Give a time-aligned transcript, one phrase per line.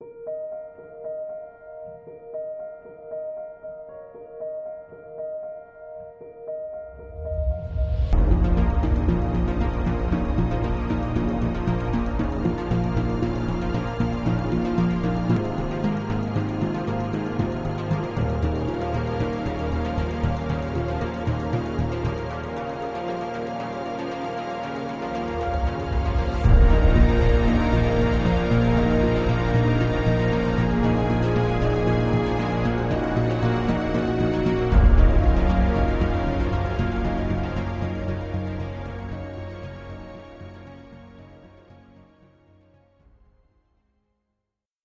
[0.00, 0.43] you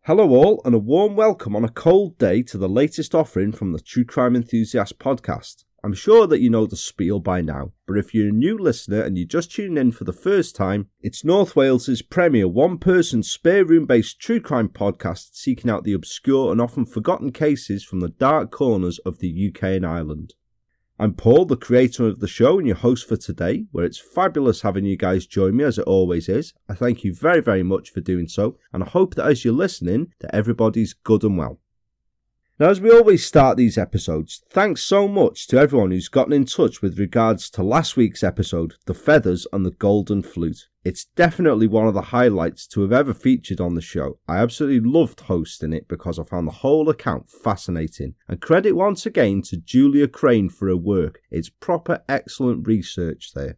[0.10, 3.74] Hello, all, and a warm welcome on a cold day to the latest offering from
[3.74, 5.66] the True Crime Enthusiast podcast.
[5.84, 9.04] I'm sure that you know the spiel by now, but if you're a new listener
[9.04, 13.22] and you're just tuning in for the first time, it's North Wales's premier one person
[13.22, 18.00] spare room based true crime podcast seeking out the obscure and often forgotten cases from
[18.00, 20.34] the dark corners of the UK and Ireland.
[21.02, 24.64] I'm Paul, the creator of the show and your host for today, where it's fabulous
[24.64, 26.54] having you guys join me as it always is.
[26.68, 29.54] I thank you very, very much for doing so, and I hope that as you're
[29.54, 31.62] listening, that everybody's good and well.
[32.60, 36.44] Now, as we always start these episodes, thanks so much to everyone who's gotten in
[36.44, 40.68] touch with regards to last week's episode, The Feathers and the Golden Flute.
[40.84, 44.20] It's definitely one of the highlights to have ever featured on the show.
[44.28, 48.16] I absolutely loved hosting it because I found the whole account fascinating.
[48.28, 51.22] And credit once again to Julia Crane for her work.
[51.32, 53.56] It's proper excellent research there.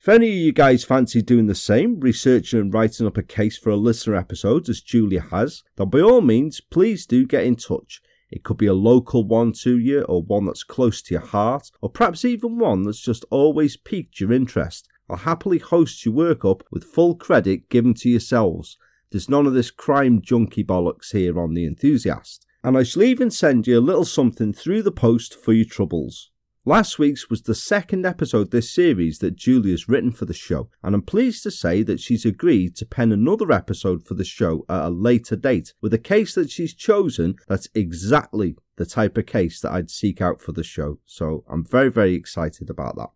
[0.00, 3.58] If any of you guys fancy doing the same, researching and writing up a case
[3.58, 7.56] for a listener episode as Julia has, then by all means, please do get in
[7.56, 8.00] touch.
[8.34, 11.70] It could be a local one to you, or one that's close to your heart,
[11.80, 14.88] or perhaps even one that's just always piqued your interest.
[15.08, 18.76] I'll happily host your work up with full credit given to yourselves.
[19.12, 22.44] There's none of this crime junkie bollocks here on The Enthusiast.
[22.64, 26.32] And I shall even send you a little something through the post for your troubles.
[26.66, 30.94] Last week's was the second episode this series that Julia's written for the show, and
[30.94, 34.86] I'm pleased to say that she's agreed to pen another episode for the show at
[34.86, 39.60] a later date with a case that she's chosen that's exactly the type of case
[39.60, 41.00] that I'd seek out for the show.
[41.04, 43.10] So I'm very, very excited about that.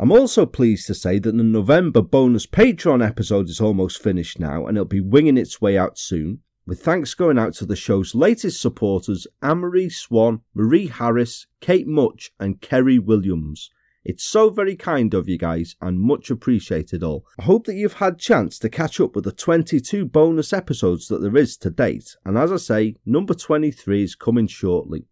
[0.00, 4.66] I'm also pleased to say that the November bonus Patreon episode is almost finished now
[4.66, 8.14] and it'll be winging its way out soon with thanks going out to the show's
[8.14, 13.70] latest supporters Anne-Marie Swan, Marie Harris, Kate Much, and Kerry Williams.
[14.04, 17.24] It's so very kind of you guys and much appreciated all.
[17.38, 21.20] I hope that you've had chance to catch up with the 22 bonus episodes that
[21.22, 25.06] there is to date, and as I say, number 23 is coming shortly.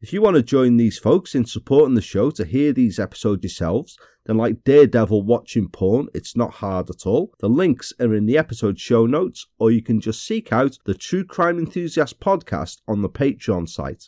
[0.00, 3.42] If you want to join these folks in supporting the show to hear these episodes
[3.42, 7.32] yourselves, then like Daredevil watching porn, it's not hard at all.
[7.40, 10.94] The links are in the episode show notes, or you can just seek out the
[10.94, 14.04] True Crime Enthusiast podcast on the Patreon site.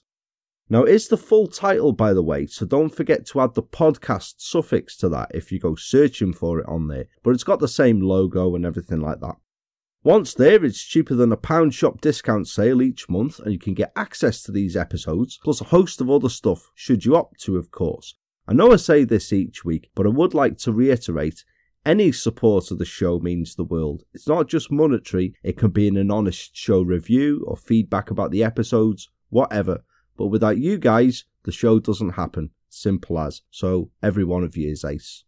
[0.68, 4.34] Now, it's the full title, by the way, so don't forget to add the podcast
[4.38, 7.06] suffix to that if you go searching for it on there.
[7.24, 9.38] But it's got the same logo and everything like that.
[10.02, 13.74] Once there, it's cheaper than a pound shop discount sale each month, and you can
[13.74, 17.58] get access to these episodes, plus a host of other stuff, should you opt to,
[17.58, 18.14] of course.
[18.48, 21.44] I know I say this each week, but I would like to reiterate
[21.84, 24.04] any support of the show means the world.
[24.14, 28.30] It's not just monetary, it can be in an honest show review or feedback about
[28.30, 29.84] the episodes, whatever.
[30.16, 32.50] But without you guys, the show doesn't happen.
[32.70, 33.42] Simple as.
[33.50, 35.24] So, every one of you is ace.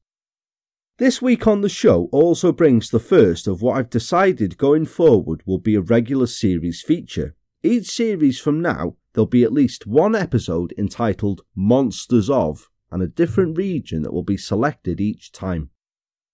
[0.98, 5.42] This week on the show also brings the first of what I've decided going forward
[5.46, 7.34] will be a regular series feature.
[7.62, 13.06] Each series from now, there'll be at least one episode entitled Monsters of, and a
[13.06, 15.70] different region that will be selected each time.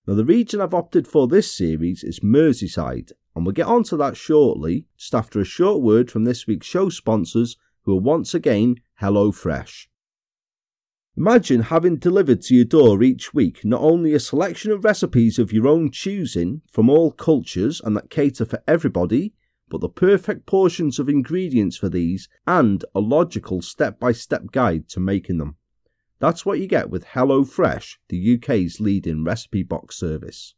[0.09, 4.17] Now, the region I've opted for this series is Merseyside, and we'll get onto that
[4.17, 8.77] shortly, just after a short word from this week's show sponsors, who are once again
[9.01, 9.88] HelloFresh.
[11.19, 15.53] Imagine having delivered to your door each week not only a selection of recipes of
[15.53, 19.35] your own choosing from all cultures and that cater for everybody,
[19.69, 24.89] but the perfect portions of ingredients for these and a logical step by step guide
[24.91, 25.57] to making them.
[26.21, 30.55] That's what you get with HelloFresh, the UK's leading recipe box service.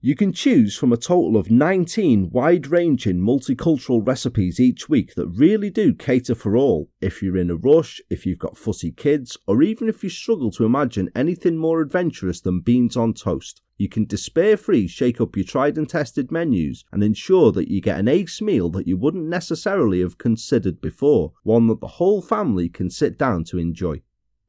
[0.00, 5.26] You can choose from a total of 19 wide ranging multicultural recipes each week that
[5.26, 6.88] really do cater for all.
[7.00, 10.52] If you're in a rush, if you've got fussy kids, or even if you struggle
[10.52, 15.34] to imagine anything more adventurous than beans on toast, you can despair free shake up
[15.34, 18.96] your tried and tested menus and ensure that you get an ace meal that you
[18.96, 24.00] wouldn't necessarily have considered before, one that the whole family can sit down to enjoy.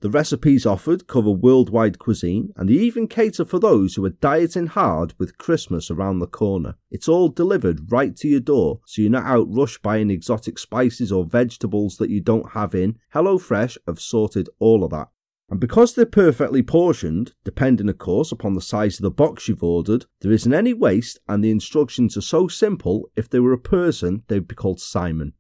[0.02, 4.68] The recipes offered cover worldwide cuisine, and they even cater for those who are dieting
[4.68, 6.76] hard with Christmas around the corner.
[6.90, 11.12] It's all delivered right to your door, so you're not out rushed buying exotic spices
[11.12, 12.98] or vegetables that you don't have in.
[13.14, 15.10] HelloFresh have sorted all of that.
[15.50, 19.64] And because they're perfectly portioned, depending of course upon the size of the box you've
[19.64, 23.60] ordered, there isn't any waste and the instructions are so simple if they were a
[23.60, 25.34] person, they'd be called Simon.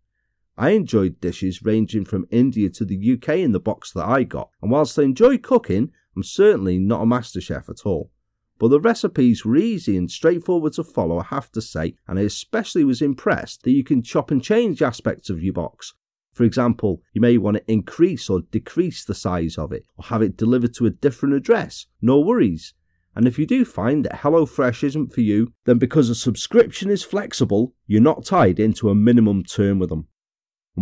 [0.59, 4.49] I enjoyed dishes ranging from India to the UK in the box that I got,
[4.61, 8.11] and whilst I enjoy cooking, I'm certainly not a master chef at all.
[8.57, 12.23] But the recipes were easy and straightforward to follow, I have to say, and I
[12.23, 15.93] especially was impressed that you can chop and change aspects of your box.
[16.33, 20.21] For example, you may want to increase or decrease the size of it, or have
[20.21, 21.85] it delivered to a different address.
[22.01, 22.73] No worries.
[23.15, 27.01] And if you do find that HelloFresh isn't for you, then because a subscription is
[27.01, 30.09] flexible, you're not tied into a minimum term with them.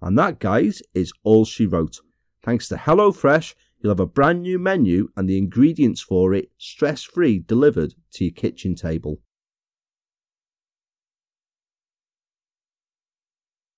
[0.00, 1.98] And that, guys, is all she wrote.
[2.44, 7.02] Thanks to HelloFresh, you'll have a brand new menu and the ingredients for it stress
[7.02, 9.20] free delivered to your kitchen table.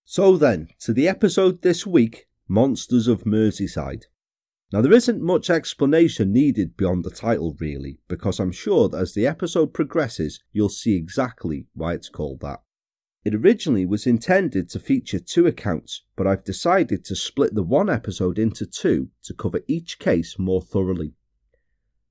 [0.05, 4.05] So then, to the episode this week Monsters of Merseyside.
[4.71, 9.15] Now, there isn't much explanation needed beyond the title, really, because I'm sure that as
[9.15, 12.61] the episode progresses, you'll see exactly why it's called that.
[13.25, 17.89] It originally was intended to feature two accounts, but I've decided to split the one
[17.89, 21.15] episode into two to cover each case more thoroughly.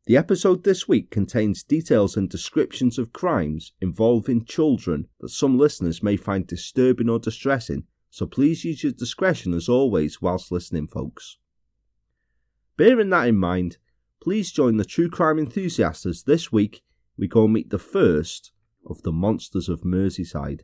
[0.06, 6.02] The episode this week contains details and descriptions of crimes involving children that some listeners
[6.02, 11.38] may find disturbing or distressing, so please use your discretion as always whilst listening, folks.
[12.78, 13.78] Bearing that in mind,
[14.22, 16.84] please join the true crime enthusiasts as this week
[17.18, 18.52] we go meet the first
[18.86, 20.62] of the monsters of Merseyside.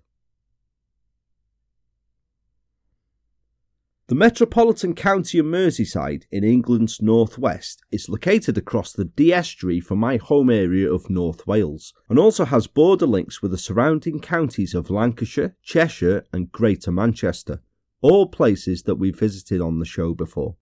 [4.07, 9.98] The metropolitan county of Merseyside in England's northwest is located across the Dee estuary from
[9.98, 14.75] my home area of North Wales and also has border links with the surrounding counties
[14.75, 17.63] of Lancashire, Cheshire, and Greater Manchester,
[18.01, 20.57] all places that we've visited on the show before.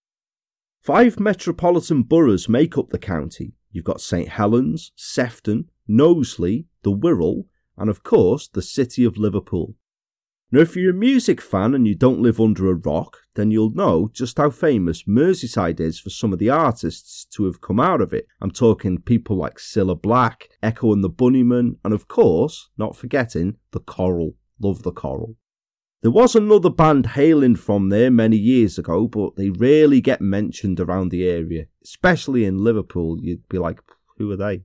[0.81, 3.53] Five metropolitan boroughs make up the county.
[3.71, 7.45] You've got St Helens, Sefton, Knowsley, the Wirral,
[7.77, 9.75] and of course the city of Liverpool.
[10.51, 13.75] Now, if you're a music fan and you don't live under a rock, then you'll
[13.75, 18.01] know just how famous Merseyside is for some of the artists to have come out
[18.01, 18.25] of it.
[18.41, 23.57] I'm talking people like Cilla Black, Echo and the Bunnymen, and of course, not forgetting,
[23.69, 24.35] the Coral.
[24.59, 25.37] Love the Coral.
[26.01, 30.79] There was another band hailing from there many years ago, but they rarely get mentioned
[30.79, 33.19] around the area, especially in Liverpool.
[33.21, 33.79] You'd be like,
[34.17, 34.63] who are they?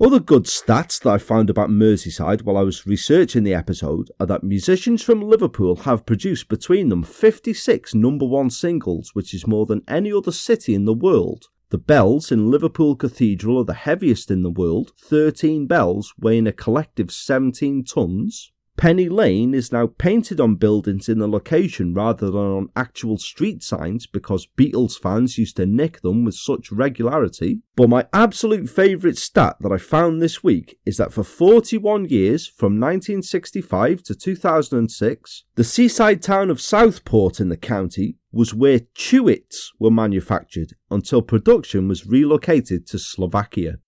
[0.00, 4.24] Other good stats that I found about Merseyside while I was researching the episode are
[4.26, 9.66] that musicians from Liverpool have produced between them 56 number one singles, which is more
[9.66, 11.44] than any other city in the world.
[11.68, 16.52] The bells in Liverpool Cathedral are the heaviest in the world, 13 bells weighing a
[16.52, 18.50] collective 17 tons.
[18.76, 23.62] Penny Lane is now painted on buildings in the location rather than on actual street
[23.62, 27.60] signs because Beatles fans used to nick them with such regularity.
[27.76, 32.46] But my absolute favourite stat that I found this week is that for 41 years,
[32.48, 39.68] from 1965 to 2006, the seaside town of Southport in the county was where Chewits
[39.78, 43.78] were manufactured until production was relocated to Slovakia.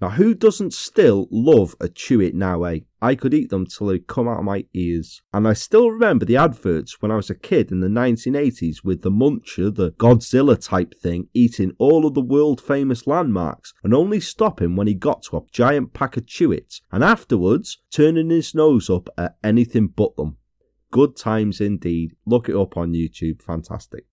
[0.00, 2.80] Now, who doesn't still love a chewit now, eh?
[3.02, 5.22] I could eat them till they come out of my ears.
[5.32, 9.02] And I still remember the adverts when I was a kid in the 1980s with
[9.02, 14.20] the muncher, the Godzilla type thing, eating all of the world famous landmarks and only
[14.20, 18.88] stopping when he got to a giant pack of chewits and afterwards turning his nose
[18.88, 20.36] up at anything but them.
[20.92, 22.14] Good times indeed.
[22.24, 23.42] Look it up on YouTube.
[23.42, 24.04] Fantastic.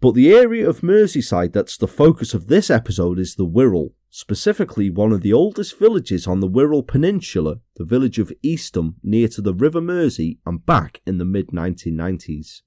[0.00, 4.88] But the area of Merseyside that's the focus of this episode is the Wirral, specifically
[4.88, 9.42] one of the oldest villages on the Wirral Peninsula, the village of Eastham, near to
[9.42, 12.62] the River Mersey and back in the mid 1990s.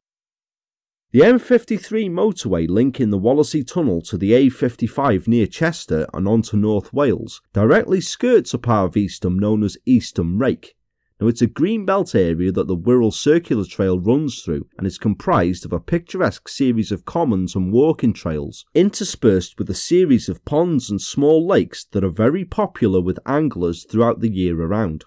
[1.12, 6.94] The M53 motorway linking the Wallasey Tunnel to the A55 near Chester and onto North
[6.94, 10.76] Wales directly skirts a part of Eastham known as Eastham Rake.
[11.20, 15.66] Now, it's a greenbelt area that the Wirral Circular Trail runs through and is comprised
[15.66, 20.90] of a picturesque series of commons and walking trails, interspersed with a series of ponds
[20.90, 25.04] and small lakes that are very popular with anglers throughout the year around.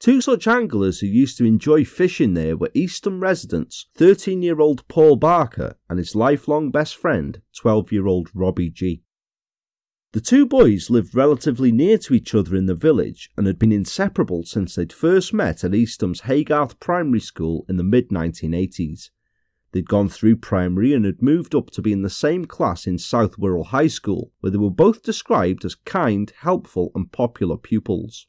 [0.00, 4.86] Two such anglers who used to enjoy fishing there were Eastham residents 13 year old
[4.88, 9.02] Paul Barker and his lifelong best friend 12 year old Robbie Gee.
[10.18, 13.70] The two boys lived relatively near to each other in the village and had been
[13.70, 19.10] inseparable since they'd first met at Eastham's Haygarth Primary School in the mid 1980s.
[19.70, 22.98] They'd gone through primary and had moved up to be in the same class in
[22.98, 28.26] South Wirral High School, where they were both described as kind, helpful, and popular pupils.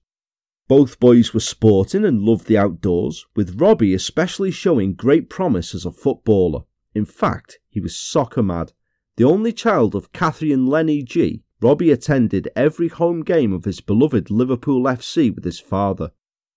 [0.67, 5.87] Both boys were sporting and loved the outdoors, with Robbie especially showing great promise as
[5.87, 6.65] a footballer.
[6.93, 8.73] In fact, he was soccer mad.
[9.15, 14.31] The only child of Catherine Lenny Gee, Robbie attended every home game of his beloved
[14.31, 16.11] Liverpool FC with his father.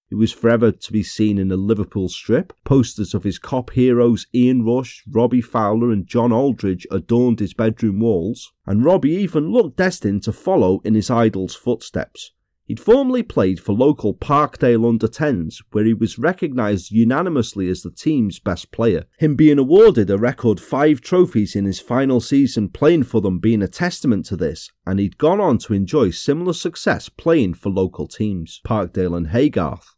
[0.09, 2.53] He was forever to be seen in a Liverpool strip.
[2.65, 7.99] Posters of his Kop heroes Ian Rush, Robbie Fowler, and John Aldridge adorned his bedroom
[7.99, 12.33] walls, and Robbie even looked destined to follow in his idol's footsteps.
[12.65, 17.91] He'd formerly played for local Parkdale under 10s, where he was recognised unanimously as the
[17.91, 23.03] team's best player, him being awarded a record five trophies in his final season playing
[23.03, 27.09] for them being a testament to this, and he'd gone on to enjoy similar success
[27.09, 29.97] playing for local teams, Parkdale and Haygarth.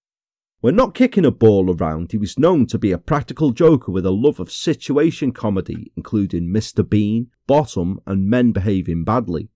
[0.61, 4.07] When not kicking a ball around, he was known to be a practical joker with
[4.07, 6.89] a love of situation comedy, including Mr.
[6.89, 9.51] Bean, Bottom, and Men Behaving Badly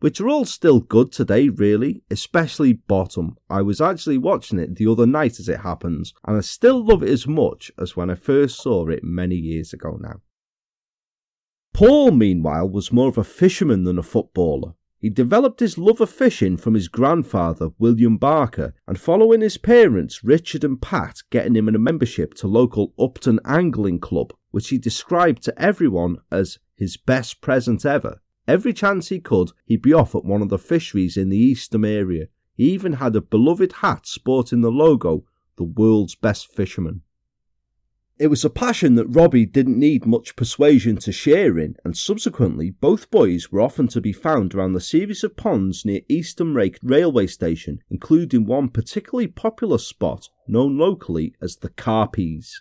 [0.00, 3.36] which are all still good today, really, especially Bottom.
[3.48, 7.02] I was actually watching it the other night as it happens, and I still love
[7.02, 10.20] it as much as when I first saw it many years ago now.
[11.72, 14.74] Paul, meanwhile, was more of a fisherman than a footballer.
[14.98, 20.22] He developed his love of fishing from his grandfather, William Barker, and following his parents,
[20.22, 25.42] Richard and Pat, getting him a membership to local Upton Angling Club, which he described
[25.44, 28.20] to everyone as his best present ever.
[28.46, 31.84] Every chance he could, he'd be off at one of the fisheries in the Eastham
[31.84, 32.28] area.
[32.56, 35.24] He even had a beloved hat sporting the logo,
[35.56, 37.02] the world's best fisherman.
[38.18, 42.68] It was a passion that Robbie didn't need much persuasion to share in, and subsequently
[42.68, 46.78] both boys were often to be found around the series of ponds near Eastham Rake
[46.82, 52.60] railway station, including one particularly popular spot known locally as the Carpies.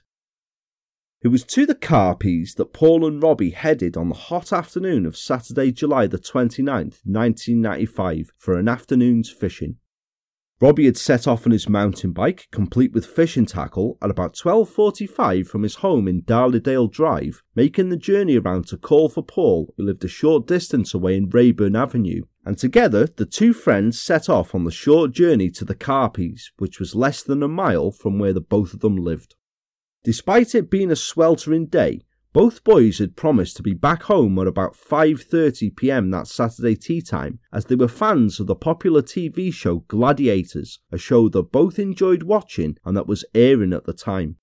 [1.22, 5.18] It was to the Carpies that Paul and Robbie headed on the hot afternoon of
[5.18, 9.76] Saturday, July the 29th, 1995, for an afternoon's fishing.
[10.62, 15.46] Robbie had set off on his mountain bike, complete with fishing tackle, at about 12.45
[15.46, 19.84] from his home in Darlydale Drive, making the journey around to call for Paul, who
[19.84, 24.56] lived a short distance away in Rayburn Avenue, and together the two friends set off
[24.56, 28.34] on the short journey to the Carpies, which was less than a mile from where
[28.34, 29.36] the both of them lived.
[30.04, 32.02] Despite it being a sweltering day,
[32.32, 36.12] both boys had promised to be back home at about 5:30 p.m.
[36.12, 40.98] that Saturday tea time as they were fans of the popular TV show Gladiators, a
[40.98, 44.38] show that both enjoyed watching and that was airing at the time.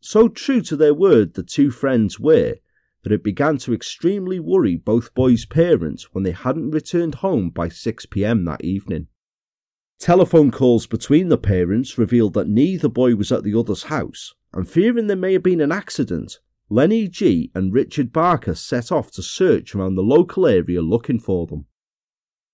[0.00, 2.56] So true to their word the two friends were
[3.02, 7.68] that it began to extremely worry both boys' parents when they hadn't returned home by
[7.68, 8.44] 6 p.m.
[8.46, 9.08] that evening.
[10.04, 14.68] Telephone calls between the parents revealed that neither boy was at the other's house, and
[14.68, 19.22] fearing there may have been an accident, Lenny Gee and Richard Barker set off to
[19.22, 21.64] search around the local area looking for them.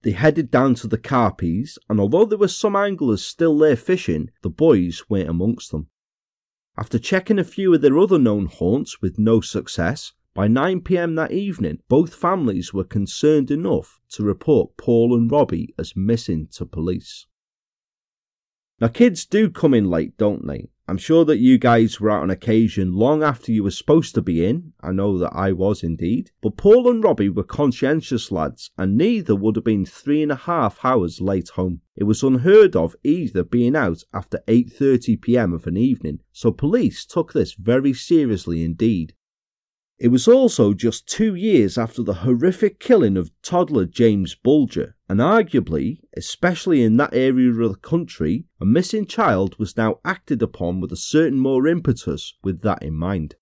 [0.03, 4.31] They headed down to the Carpies, and although there were some anglers still there fishing,
[4.43, 5.89] the boys weren't amongst them.
[6.79, 11.33] After checking a few of their other known haunts with no success, by 9pm that
[11.33, 17.27] evening, both families were concerned enough to report Paul and Robbie as missing to police.
[18.81, 20.71] Now, kids do come in late, don't they?
[20.89, 24.23] I'm sure that you guys were out on occasion long after you were supposed to
[24.23, 24.73] be in.
[24.81, 26.33] I know that I was indeed.
[26.41, 30.37] But Paul and Robbie were conscientious lads, and neither would have been three and a
[30.37, 31.83] half hours late home.
[31.95, 35.53] It was unheard of either being out after 8:30 p.m.
[35.53, 39.15] of an evening, so police took this very seriously indeed.
[40.01, 45.19] It was also just two years after the horrific killing of toddler James Bulger, and
[45.19, 50.81] arguably, especially in that area of the country, a missing child was now acted upon
[50.81, 53.35] with a certain more impetus with that in mind.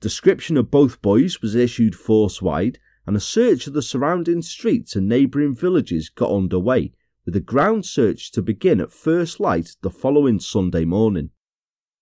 [0.00, 4.96] Description of both boys was issued force wide, and a search of the surrounding streets
[4.96, 6.92] and neighbouring villages got underway,
[7.24, 11.30] with a ground search to begin at first light the following Sunday morning.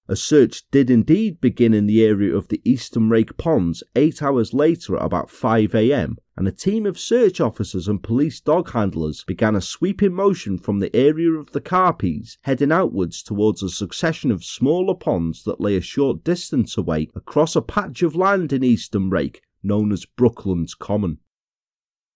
[0.08, 4.54] A search did indeed begin in the area of the Eastham Rake Ponds eight hours
[4.54, 9.56] later at about 5am, and a team of search officers and police dog handlers began
[9.56, 14.44] a sweeping motion from the area of the Carpies, heading outwards towards a succession of
[14.44, 19.10] smaller ponds that lay a short distance away across a patch of land in Eastham
[19.10, 21.18] Rake known as Brooklands Common.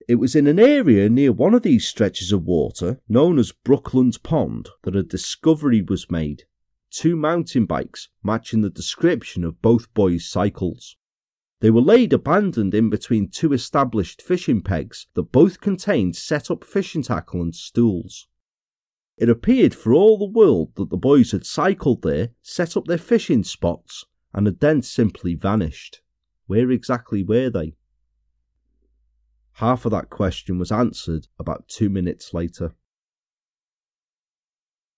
[0.06, 4.18] It was in an area near one of these stretches of water, known as Brooklands
[4.18, 6.44] Pond, that a discovery was made
[6.90, 10.96] two mountain bikes matching the description of both boys' cycles.
[11.60, 16.64] They were laid abandoned in between two established fishing pegs that both contained set up
[16.64, 18.26] fishing tackle and stools.
[19.18, 22.96] It appeared for all the world that the boys had cycled there, set up their
[22.96, 26.00] fishing spots, and had then simply vanished.
[26.46, 27.74] Where exactly were they?
[29.54, 32.74] Half of that question was answered about two minutes later.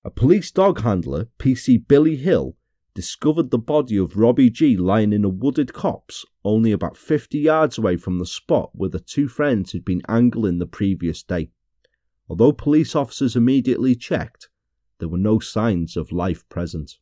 [0.05, 2.57] A police dog handler, PC Billy Hill,
[2.95, 7.79] discovered the body of Robbie Gee lying in a wooded copse only about 50 yards
[7.79, 11.51] away from the spot where the two friends had been angling the previous day.
[12.29, 14.49] Although police officers immediately checked,
[14.99, 16.99] there were no signs of life present.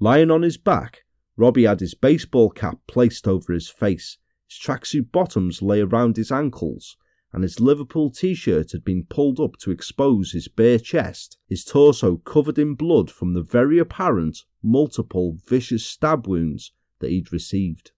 [0.00, 1.04] Lying on his back,
[1.36, 4.18] Robbie had his baseball cap placed over his face,
[4.48, 6.96] his tracksuit bottoms lay around his ankles,
[7.32, 11.64] and his Liverpool t shirt had been pulled up to expose his bare chest, his
[11.64, 17.92] torso covered in blood from the very apparent multiple vicious stab wounds that he'd received.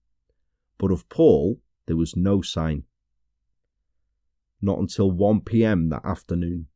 [0.78, 2.84] But of Paul, there was no sign.
[4.60, 6.66] Not until 1 pm that afternoon.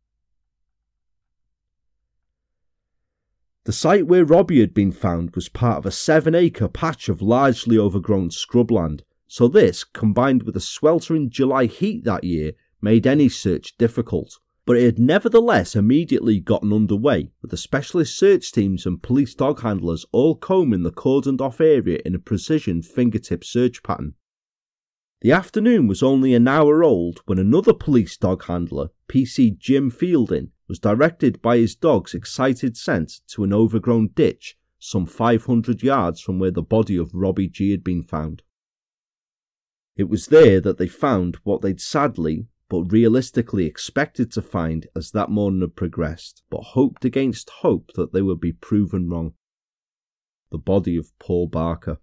[3.64, 7.20] The site where Robbie had been found was part of a seven acre patch of
[7.20, 13.28] largely overgrown scrubland so this, combined with the sweltering July heat that year, made any
[13.28, 14.38] search difficult.
[14.64, 19.62] But it had nevertheless immediately gotten underway, with the specialist search teams and police dog
[19.62, 24.14] handlers all combing the cordoned off area in a precision fingertip search pattern.
[25.22, 30.50] The afternoon was only an hour old when another police dog handler, PC Jim Fielding,
[30.68, 36.38] was directed by his dog's excited scent to an overgrown ditch some 500 yards from
[36.38, 38.42] where the body of Robbie Gee had been found.
[39.96, 45.12] It was there that they found what they'd sadly but realistically expected to find as
[45.12, 49.34] that morning had progressed, but hoped against hope that they would be proven wrong.
[50.50, 51.98] The body of Paul Barker.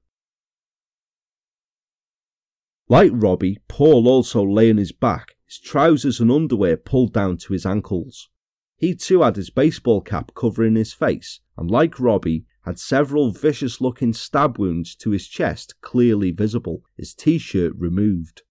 [2.88, 7.54] Like Robbie, Paul also lay on his back, his trousers and underwear pulled down to
[7.54, 8.30] his ankles.
[8.78, 13.82] He too had his baseball cap covering his face, and like Robbie, had several vicious
[13.82, 18.44] looking stab wounds to his chest clearly visible, his t shirt removed.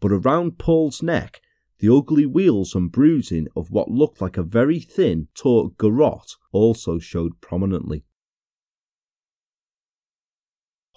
[0.00, 1.40] But around Paul's neck,
[1.78, 6.98] the ugly wheals and bruising of what looked like a very thin, taut garrote also
[6.98, 8.04] showed prominently.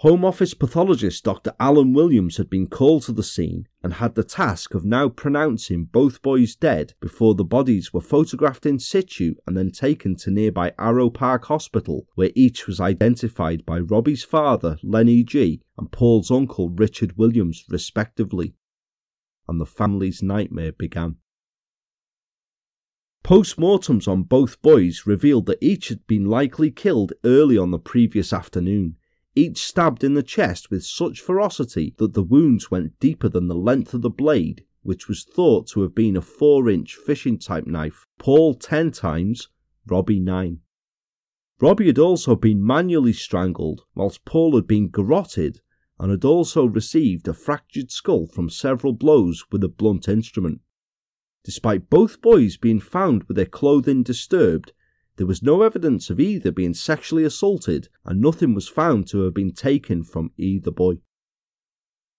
[0.03, 1.53] Home Office pathologist Dr.
[1.61, 5.85] Alan Williams had been called to the scene and had the task of now pronouncing
[5.85, 10.73] both boys dead before the bodies were photographed in situ and then taken to nearby
[10.77, 16.69] Arrowe Park Hospital, where each was identified by Robbie's father, Lenny Gee, and Paul's uncle,
[16.69, 18.55] Richard Williams, respectively.
[19.47, 21.15] And the family's nightmare began.
[23.23, 28.33] Post-mortems on both boys revealed that each had been likely killed early on the previous
[28.33, 28.97] afternoon
[29.35, 33.55] each stabbed in the chest with such ferocity that the wounds went deeper than the
[33.55, 37.65] length of the blade, which was thought to have been a 4 inch fishing type
[37.65, 38.05] knife.
[38.19, 39.49] Paul 10 times,
[39.87, 40.59] Robbie 9.
[41.59, 45.61] Robbie had also been manually strangled, whilst Paul had been garroted
[45.99, 50.59] and had also received a fractured skull from several blows with a blunt instrument.
[51.43, 54.73] Despite both boys being found with their clothing disturbed,
[55.17, 59.33] there was no evidence of either being sexually assaulted, and nothing was found to have
[59.33, 60.95] been taken from either boy.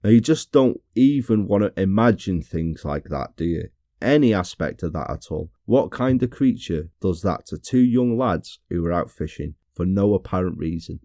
[0.02, 3.68] Now, you just don't even want to imagine things like that, do you?
[4.02, 5.50] Any aspect of that at all.
[5.64, 9.86] What kind of creature does that to two young lads who were out fishing for
[9.86, 11.00] no apparent reason?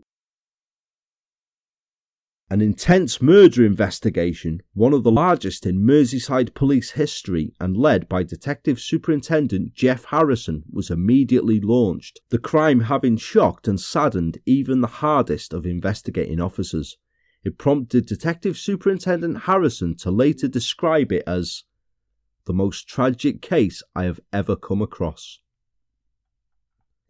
[2.51, 8.23] An intense murder investigation, one of the largest in Merseyside police history and led by
[8.23, 14.87] Detective Superintendent Jeff Harrison, was immediately launched, the crime having shocked and saddened even the
[14.87, 16.97] hardest of investigating officers.
[17.43, 21.65] It prompted Detective Superintendent Harrison to later describe it as
[22.45, 25.39] the most tragic case I have ever come across.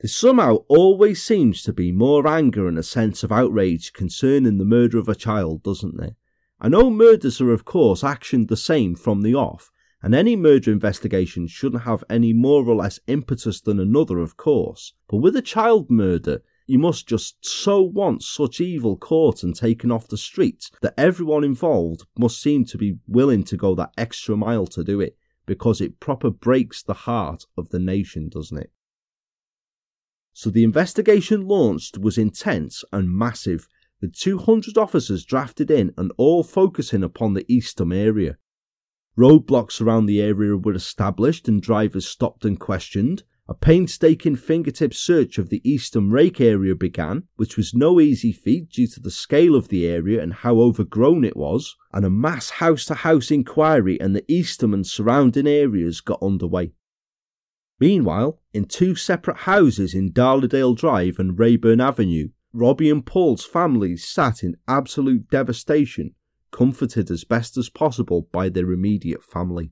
[0.01, 4.63] There somehow always seems to be more anger and a sense of outrage concerning the
[4.63, 6.15] murder of a child, doesn't there?
[6.62, 10.71] I know murders are, of course, actioned the same from the off, and any murder
[10.71, 14.93] investigation shouldn't have any more or less impetus than another, of course.
[15.09, 19.91] But with a child murder, you must just so want such evil caught and taken
[19.91, 24.38] off the streets that everyone involved must seem to be willing to go that extra
[24.38, 28.71] mile to do it, because it proper breaks the heart of the nation, doesn't it?
[30.41, 33.67] So the investigation launched was intense and massive,
[33.99, 38.38] with 200 officers drafted in and all focusing upon the Eastham area.
[39.17, 45.38] Roadblocks around the area were established and drivers stopped and questioned, a painstaking fingertip search
[45.38, 49.56] of the Eastham Rake area began, which was no easy feat due to the scale
[49.56, 53.97] of the area and how overgrown it was, and a mass house to house inquiry
[53.99, 56.71] in the Eastham and surrounding areas got underway.
[57.79, 64.05] Meanwhile, in two separate houses in Darlydale Drive and Rayburn Avenue, Robbie and Paul's families
[64.05, 66.15] sat in absolute devastation,
[66.51, 69.71] comforted as best as possible by their immediate family.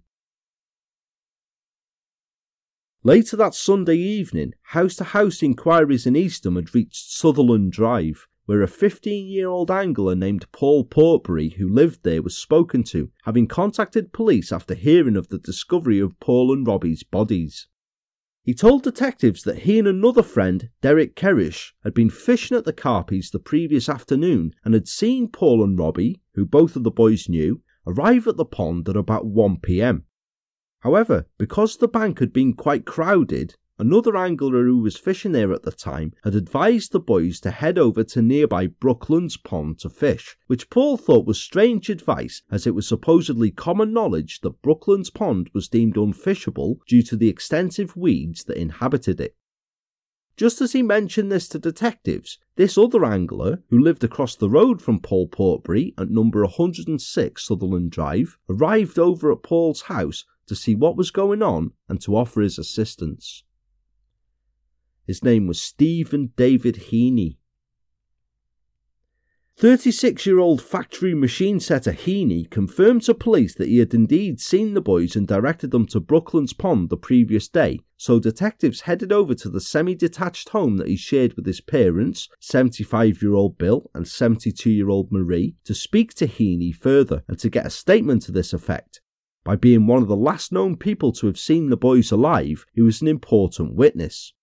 [3.03, 8.61] Later that Sunday evening, house to house inquiries in Eastham had reached Sutherland Drive, where
[8.61, 13.47] a 15 year old angler named Paul Portbury, who lived there, was spoken to, having
[13.47, 17.67] contacted police after hearing of the discovery of Paul and Robbie's bodies.
[18.47, 22.71] He told detectives that he and another friend, Derek Kerrish, had been fishing at the
[22.71, 27.27] Carpies the previous afternoon and had seen Paul and Robbie, who both of the boys
[27.27, 30.05] knew, arrive at the pond at about 1 pm.
[30.79, 35.63] However, because the bank had been quite crowded, another angler who was fishing there at
[35.63, 40.37] the time had advised the boys to head over to nearby Brooklands Pond to fish,
[40.47, 45.49] which Paul thought was strange advice as it was supposedly common knowledge that Brooklands Pond
[45.53, 49.35] was deemed unfishable due to the extensive weeds that inhabited it.
[50.37, 54.83] Just as he mentioned this to detectives, this other angler, who lived across the road
[54.83, 60.75] from Paul Portbury at number 106 Sutherland Drive, arrived over at Paul's house to see
[60.75, 63.43] what was going on and to offer his assistance.
[65.07, 67.37] His name was Stephen David Heaney.
[69.55, 74.75] 36 year old factory machine setter Heaney confirmed to police that he had indeed seen
[74.75, 79.33] the boys and directed them to Brooklands Pond the previous day, so detectives headed over
[79.33, 83.89] to the semi detached home that he shared with his parents, 75 year old Bill
[83.95, 88.23] and 72 year old Marie, to speak to Heaney further and to get a statement
[88.23, 89.01] to this effect,
[89.43, 92.81] by being one of the last known people to have seen the boys alive, he
[92.81, 94.33] was an important witness.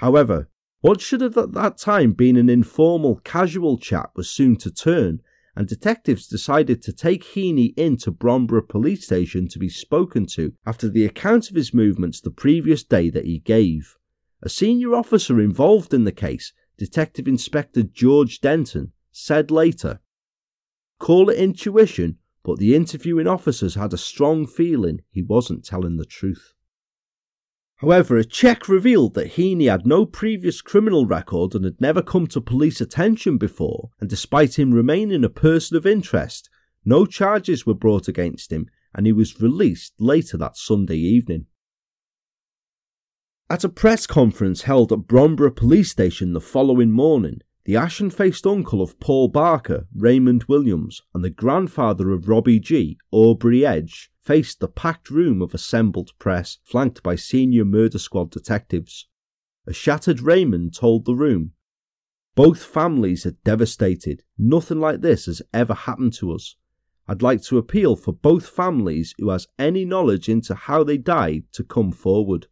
[0.00, 0.48] However,
[0.80, 5.20] what should have at that time been an informal, casual chat was soon to turn,
[5.54, 10.88] and detectives decided to take Heaney into Bromborough police station to be spoken to after
[10.88, 13.98] the account of his movements the previous day that he gave.
[14.42, 20.00] A senior officer involved in the case, Detective Inspector George Denton, said later,
[20.98, 26.06] Call it intuition but the interviewing officers had a strong feeling he wasn't telling the
[26.06, 26.54] truth.
[27.80, 32.26] However, a check revealed that Heaney had no previous criminal record and had never come
[32.26, 36.50] to police attention before, and despite him remaining a person of interest,
[36.84, 41.46] no charges were brought against him and he was released later that Sunday evening.
[43.48, 48.46] At a press conference held at Bromborough Police Station the following morning, the ashen faced
[48.46, 54.60] uncle of Paul Barker, Raymond Williams, and the grandfather of Robbie Gee, Aubrey Edge, faced
[54.60, 59.08] the packed room of assembled press, flanked by senior murder squad detectives.
[59.66, 61.50] A shattered Raymond told the room,
[62.36, 64.22] Both families are devastated.
[64.38, 66.54] Nothing like this has ever happened to us.
[67.08, 71.46] I'd like to appeal for both families who has any knowledge into how they died
[71.54, 72.46] to come forward.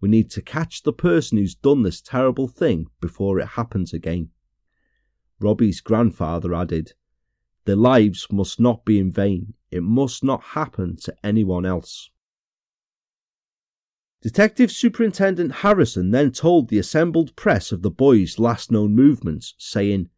[0.00, 4.30] We need to catch the person who's done this terrible thing before it happens again.
[5.38, 6.94] Robbie's grandfather added,
[7.66, 9.54] Their lives must not be in vain.
[9.74, 12.08] It must not happen to anyone else.
[14.22, 20.10] Detective Superintendent Harrison then told the assembled press of the boys' last known movements, saying,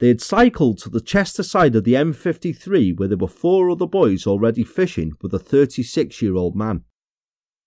[0.00, 3.86] They had cycled to the Chester side of the M53 where there were four other
[3.86, 6.82] boys already fishing with a 36 year old man.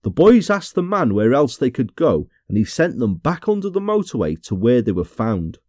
[0.02, 3.48] The boys asked the man where else they could go, and he sent them back
[3.48, 5.60] under the motorway to where they were found.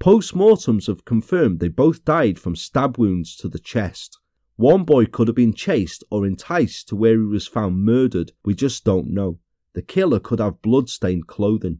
[0.00, 4.17] Post-mortems have confirmed they both died from stab wounds to the chest.
[4.58, 8.54] One boy could have been chased or enticed to where he was found murdered, we
[8.54, 9.38] just don't know.
[9.74, 11.78] The killer could have blood-stained clothing.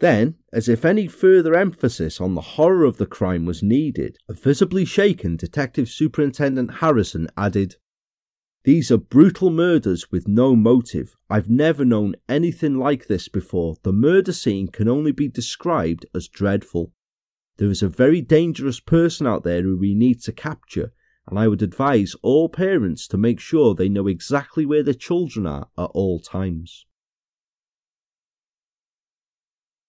[0.00, 4.34] Then, as if any further emphasis on the horror of the crime was needed, a
[4.34, 7.76] visibly shaken Detective Superintendent Harrison added,
[8.64, 11.16] these are brutal murders with no motive.
[11.30, 13.76] I've never known anything like this before.
[13.82, 16.92] The murder scene can only be described as dreadful.
[17.56, 20.92] There is a very dangerous person out there who we need to capture,
[21.30, 25.46] and I would advise all parents to make sure they know exactly where their children
[25.46, 26.84] are at all times.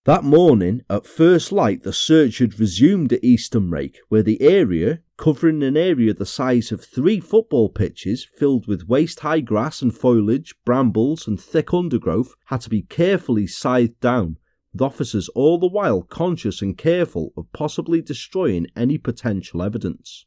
[0.06, 5.01] That morning, at first light, the search had resumed at Eastham Rake, where the area,
[5.15, 9.95] covering an area the size of three football pitches filled with waist high grass and
[9.95, 14.38] foliage, brambles, and thick undergrowth, had to be carefully scythed down,
[14.73, 20.25] with officers all the while conscious and careful of possibly destroying any potential evidence.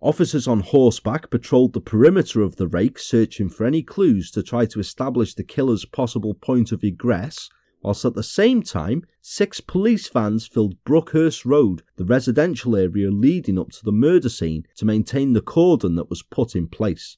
[0.00, 4.66] Officers on horseback patrolled the perimeter of the rake searching for any clues to try
[4.66, 7.48] to establish the killer's possible point of egress
[7.86, 13.60] whilst at the same time, six police vans filled Brookhurst Road, the residential area leading
[13.60, 17.16] up to the murder scene, to maintain the cordon that was put in place.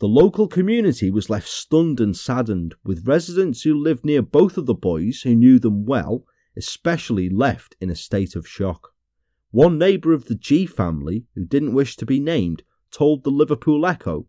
[0.00, 4.66] The local community was left stunned and saddened, with residents who lived near both of
[4.66, 8.92] the boys, who knew them well, especially left in a state of shock.
[9.50, 13.86] One neighbour of the Gee family, who didn't wish to be named, told the Liverpool
[13.86, 14.26] Echo,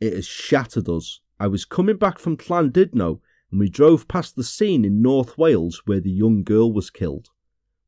[0.00, 1.20] It has shattered us.
[1.38, 5.82] I was coming back from Llandudno and we drove past the scene in North Wales
[5.86, 7.28] where the young girl was killed.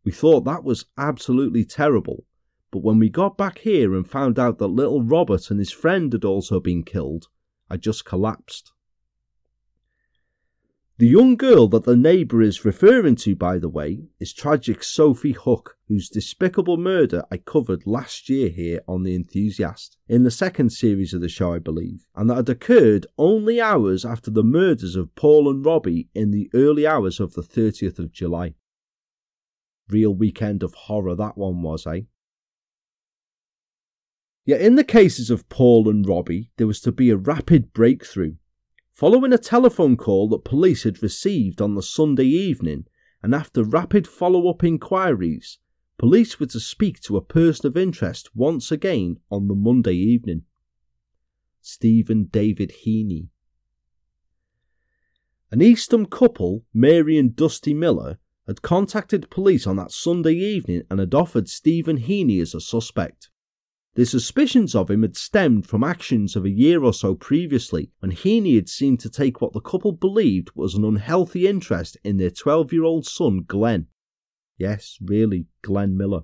[0.04, 2.24] We thought that was absolutely terrible,
[2.70, 6.12] but when we got back here and found out that little Robert and his friend
[6.12, 7.26] had also been killed,
[7.68, 8.72] I just collapsed.
[11.02, 15.32] The young girl that the neighbour is referring to, by the way, is tragic Sophie
[15.32, 20.70] Hook, whose despicable murder I covered last year here on The Enthusiast, in the second
[20.70, 24.94] series of the show, I believe, and that had occurred only hours after the murders
[24.94, 28.54] of Paul and Robbie in the early hours of the 30th of July.
[29.88, 32.02] Real weekend of horror that one was, eh?
[34.44, 38.34] Yet in the cases of Paul and Robbie, there was to be a rapid breakthrough
[38.92, 42.84] Following a telephone call that police had received on the Sunday evening,
[43.22, 45.58] and after rapid follow up inquiries,
[45.98, 50.42] police were to speak to a person of interest once again on the Monday evening.
[51.62, 53.28] Stephen David Heaney.
[55.50, 60.98] An Eastham couple, Mary and Dusty Miller, had contacted police on that Sunday evening and
[60.98, 63.30] had offered Stephen Heaney as a suspect.
[63.94, 68.12] The suspicions of him had stemmed from actions of a year or so previously when
[68.12, 72.30] Heaney had seemed to take what the couple believed was an unhealthy interest in their
[72.30, 73.88] 12 year old son Glenn.
[74.56, 76.22] Yes, really, Glenn Miller.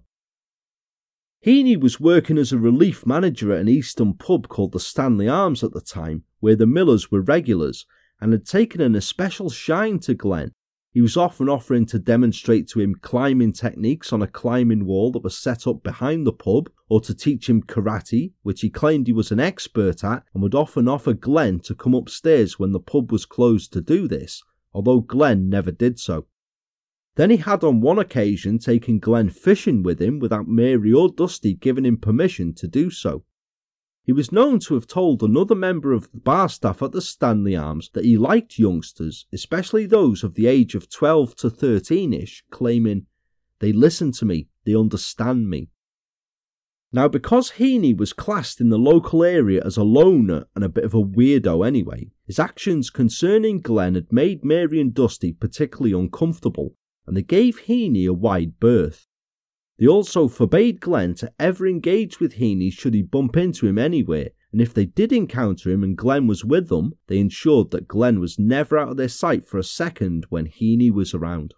[1.44, 5.62] Heaney was working as a relief manager at an Eastham pub called the Stanley Arms
[5.62, 7.84] at the time, where the Millers were regulars,
[8.18, 10.52] and had taken an especial shine to Glenn
[10.98, 15.22] he was often offering to demonstrate to him climbing techniques on a climbing wall that
[15.22, 19.12] was set up behind the pub, or to teach him karate, which he claimed he
[19.12, 23.12] was an expert at, and would often offer Glenn to come upstairs when the pub
[23.12, 26.26] was closed to do this, although Glenn never did so.
[27.14, 31.54] Then he had on one occasion taken Glenn fishing with him without Mary or Dusty
[31.54, 33.22] giving him permission to do so.
[34.08, 37.54] He was known to have told another member of the bar staff at the Stanley
[37.54, 42.42] Arms that he liked youngsters, especially those of the age of 12 to 13 ish,
[42.50, 43.04] claiming,
[43.58, 45.68] They listen to me, they understand me.
[46.90, 50.84] Now, because Heaney was classed in the local area as a loner and a bit
[50.84, 56.74] of a weirdo anyway, his actions concerning Glenn had made Mary and Dusty particularly uncomfortable,
[57.06, 59.06] and they gave Heaney a wide berth.
[59.78, 64.30] They also forbade Glenn to ever engage with Heaney should he bump into him anywhere,
[64.50, 68.18] and if they did encounter him and Glenn was with them, they ensured that Glenn
[68.18, 71.54] was never out of their sight for a second when Heaney was around.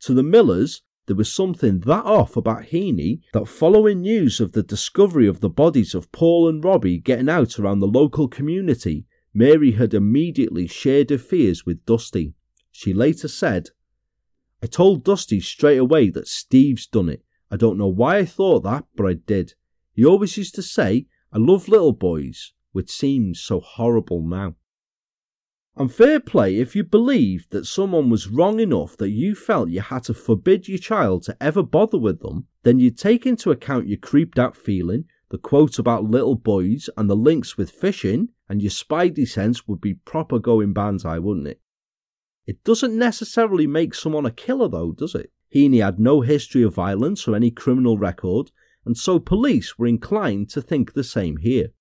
[0.00, 4.64] To the Millers, there was something that off about Heaney that following news of the
[4.64, 9.72] discovery of the bodies of Paul and Robbie getting out around the local community, Mary
[9.72, 12.34] had immediately shared her fears with Dusty.
[12.72, 13.68] She later said,
[14.60, 18.64] I told Dusty straight away that Steve's done it I don't know why I thought
[18.64, 19.54] that, but I did.
[19.92, 24.56] He always used to say, I love little boys, which seems so horrible now.
[25.76, 29.82] And fair play if you believed that someone was wrong enough that you felt you
[29.82, 33.86] had to forbid your child to ever bother with them, then you'd take into account
[33.86, 38.62] your creeped out feeling, the quote about little boys, and the links with fishing, and
[38.62, 41.60] your spidey sense would be proper going banzai, wouldn't it?
[42.46, 45.30] It doesn't necessarily make someone a killer, though, does it?
[45.54, 48.50] Heaney had no history of violence or any criminal record,
[48.84, 51.72] and so police were inclined to think the same here.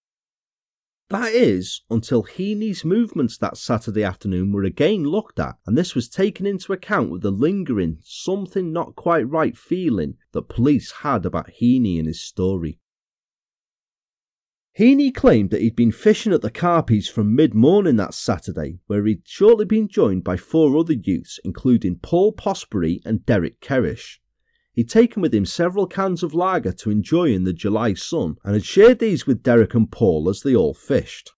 [1.09, 6.09] That is, until Heaney's movements that Saturday afternoon were again looked at, and this was
[6.09, 11.51] taken into account with the lingering, something not quite right feeling that police had about
[11.61, 12.79] Heaney and his story.
[14.77, 19.05] Heaney claimed that he'd been fishing at the Carpies from mid morning that Saturday, where
[19.05, 24.19] he'd shortly been joined by four other youths, including Paul Posbury and Derek Kerrish.
[24.73, 28.53] He'd taken with him several cans of lager to enjoy in the July sun and
[28.53, 31.31] had shared these with Derek and Paul as they all fished.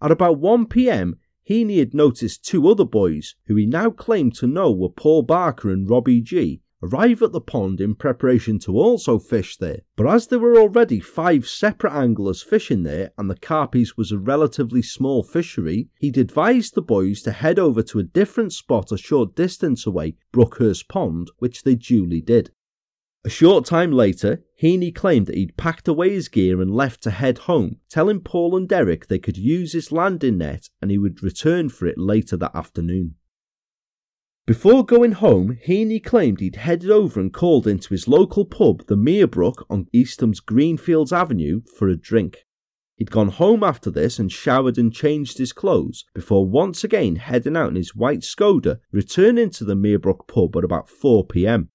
[0.00, 1.14] At about 1pm,
[1.50, 5.72] Heaney had noticed two other boys, who he now claimed to know were Paul Barker
[5.72, 9.80] and Robbie Gee, arrive at the pond in preparation to also fish there.
[9.96, 14.18] But as there were already five separate anglers fishing there and the Carpies was a
[14.18, 18.96] relatively small fishery, he'd advised the boys to head over to a different spot a
[18.96, 22.50] short distance away, Brookhurst Pond, which they duly did.
[23.24, 27.10] A short time later, Heaney claimed that he'd packed away his gear and left to
[27.10, 31.22] head home, telling Paul and Derek they could use his landing net and he would
[31.22, 33.16] return for it later that afternoon.
[34.48, 38.96] Before going home, Heaney claimed he'd headed over and called into his local pub, the
[38.96, 42.46] Meerbrook on Eastham's Greenfields Avenue, for a drink.
[42.96, 47.58] He'd gone home after this and showered and changed his clothes before once again heading
[47.58, 51.68] out in his white Skoda, returning to the Meerbrook pub at about 4pm.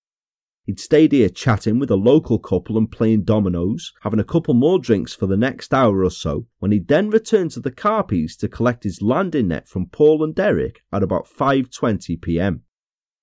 [0.65, 4.79] He'd stayed here chatting with a local couple and playing dominoes, having a couple more
[4.79, 8.47] drinks for the next hour or so, when he'd then returned to the Carpies to
[8.47, 12.61] collect his landing net from Paul and Derek at about 5.20pm.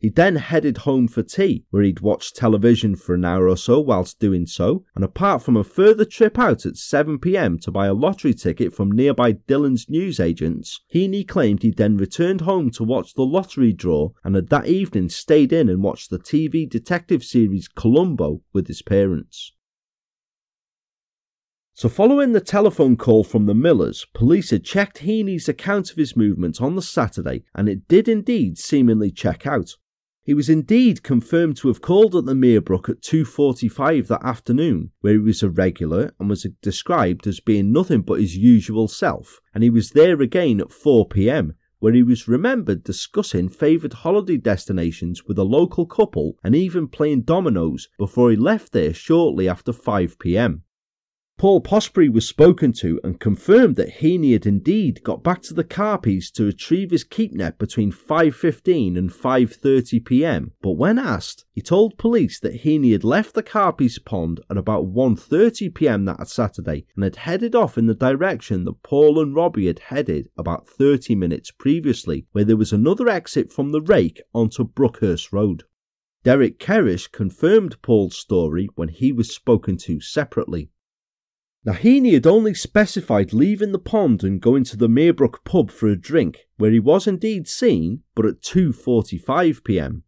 [0.01, 3.81] He then headed home for tea, where he'd watched television for an hour or so
[3.81, 7.93] whilst doing so, and apart from a further trip out at 7pm to buy a
[7.93, 13.27] lottery ticket from nearby Dillon's newsagents, Heaney claimed he then returned home to watch the
[13.27, 18.41] lottery draw and had that evening stayed in and watched the TV detective series Columbo
[18.55, 19.53] with his parents.
[21.75, 26.17] So, following the telephone call from the Millers, police had checked Heaney's account of his
[26.17, 29.77] movements on the Saturday, and it did indeed seemingly check out.
[30.23, 35.15] He was indeed confirmed to have called at the Meerbrook at 2.45 that afternoon, where
[35.15, 39.65] he was a regular and was described as being nothing but his usual self, and
[39.65, 45.39] he was there again at 4pm, where he was remembered discussing favoured holiday destinations with
[45.39, 50.61] a local couple and even playing dominoes before he left there shortly after 5pm.
[51.41, 55.65] Paul Posbury was spoken to and confirmed that Heaney had indeed got back to the
[55.65, 61.97] Carpies to retrieve his keepnet between 5.15 and 5.30 pm, but when asked, he told
[61.97, 67.05] police that Heaney had left the Carpies pond at about 1.30 pm that Saturday and
[67.05, 71.51] had headed off in the direction that Paul and Robbie had headed about 30 minutes
[71.51, 75.63] previously, where there was another exit from the rake onto Brookhurst Road.
[76.23, 80.69] Derek Kerrish confirmed Paul's story when he was spoken to separately.
[81.67, 85.97] Heaney had only specified leaving the pond and going to the Meerbrook pub for a
[85.97, 90.03] drink, where he was indeed seen, but at 2.45pm.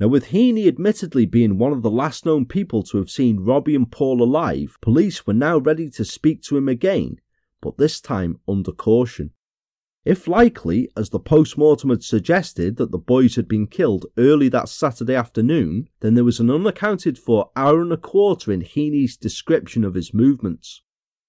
[0.00, 3.74] Now, with Heaney admittedly being one of the last known people to have seen Robbie
[3.74, 7.16] and Paul alive, police were now ready to speak to him again,
[7.60, 9.32] but this time under caution.
[10.08, 14.48] If likely, as the post mortem had suggested that the boys had been killed early
[14.48, 19.18] that Saturday afternoon, then there was an unaccounted for hour and a quarter in Heaney's
[19.18, 20.80] description of his movements.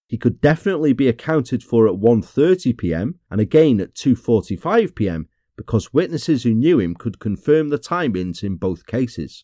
[0.08, 3.20] He could definitely be accounted for at 1:30 p.m.
[3.30, 5.28] and again at 2:45 p.m.
[5.58, 9.44] because witnesses who knew him could confirm the timings in both cases.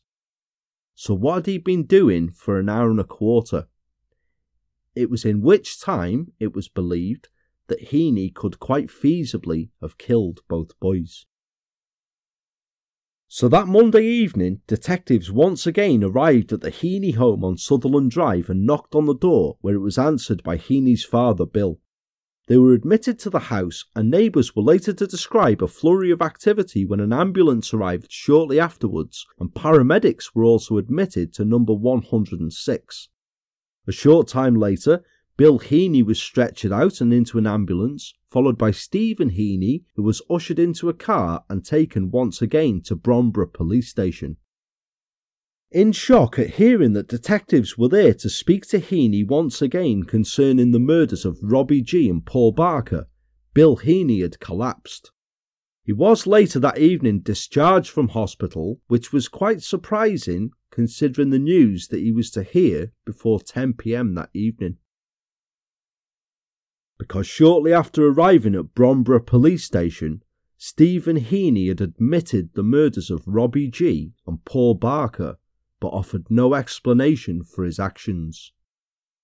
[0.93, 3.67] So what had he been doing for an hour and a quarter?
[4.95, 7.27] It was in which time, it was believed,
[7.67, 11.25] that Heaney could quite feasibly have killed both boys.
[13.27, 18.49] So that Monday evening, detectives once again arrived at the Heaney home on Sutherland Drive
[18.49, 21.79] and knocked on the door, where it was answered by Heaney's father, Bill.
[22.47, 26.21] They were admitted to the house, and neighbours were later to describe a flurry of
[26.21, 33.09] activity when an ambulance arrived shortly afterwards, and paramedics were also admitted to number 106.
[33.87, 35.03] A short time later,
[35.37, 40.21] Bill Heaney was stretchered out and into an ambulance, followed by Stephen Heaney, who was
[40.29, 44.37] ushered into a car and taken once again to Bromborough Police Station.
[45.71, 50.71] In shock at hearing that detectives were there to speak to Heaney once again concerning
[50.71, 53.07] the murders of Robbie Gee and Paul Barker,
[53.53, 55.11] Bill Heaney had collapsed.
[55.83, 61.89] He was later that evening discharged from hospital, which was quite surprising considering the news
[61.89, 64.77] that he was to hear before 10pm that evening
[66.97, 70.23] because shortly after arriving at Bromborough Police Station,
[70.57, 75.37] Stephen Heaney had admitted the murders of Robbie Gee and Paul Barker,
[75.79, 78.51] but offered no explanation for his actions.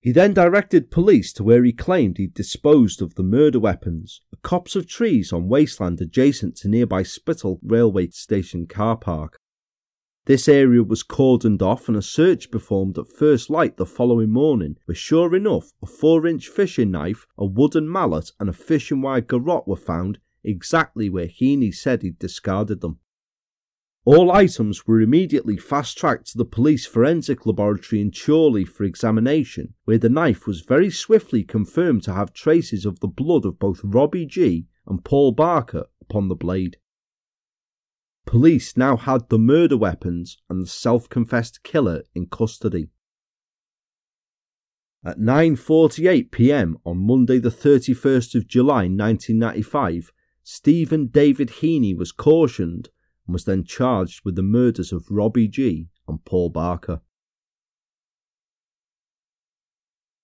[0.01, 4.37] He then directed police to where he claimed he'd disposed of the murder weapons, a
[4.37, 9.39] copse of trees on wasteland adjacent to nearby Spital railway station car park.
[10.25, 14.77] This area was cordoned off and a search performed at first light the following morning,
[14.85, 19.21] where sure enough a 4 inch fishing knife, a wooden mallet, and a fishing wire
[19.21, 22.99] garrote were found exactly where Heaney said he'd discarded them.
[24.03, 29.75] All items were immediately fast tracked to the police forensic laboratory in Chorley for examination,
[29.85, 33.81] where the knife was very swiftly confirmed to have traces of the blood of both
[33.83, 36.77] Robbie Gee and Paul Barker upon the blade.
[38.25, 42.89] Police now had the murder weapons and the self-confessed killer in custody.
[45.03, 46.77] At 9:48 p.m.
[46.85, 50.11] on Monday the 31st of July 1995,
[50.43, 52.89] Stephen David Heaney was cautioned
[53.25, 57.01] and was then charged with the murders of Robbie Gee and Paul Barker.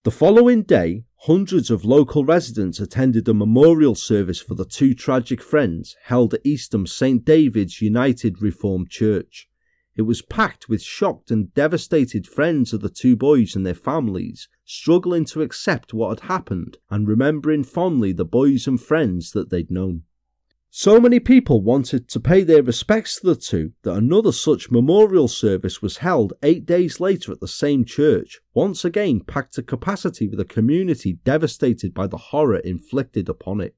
[0.07, 5.41] The following day, hundreds of local residents attended a memorial service for the two tragic
[5.43, 9.49] friends held at Eastham St David's United Reformed Church.
[9.97, 14.47] It was packed with shocked and devastated friends of the two boys and their families,
[14.63, 19.69] struggling to accept what had happened and remembering fondly the boys and friends that they'd
[19.69, 20.03] known.
[20.70, 25.28] So many people wanted to pay their respects to the two that another such memorial
[25.28, 30.28] service was held eight days later at the same church, once again packed to capacity
[30.28, 33.76] with a community devastated by the horror inflicted upon it.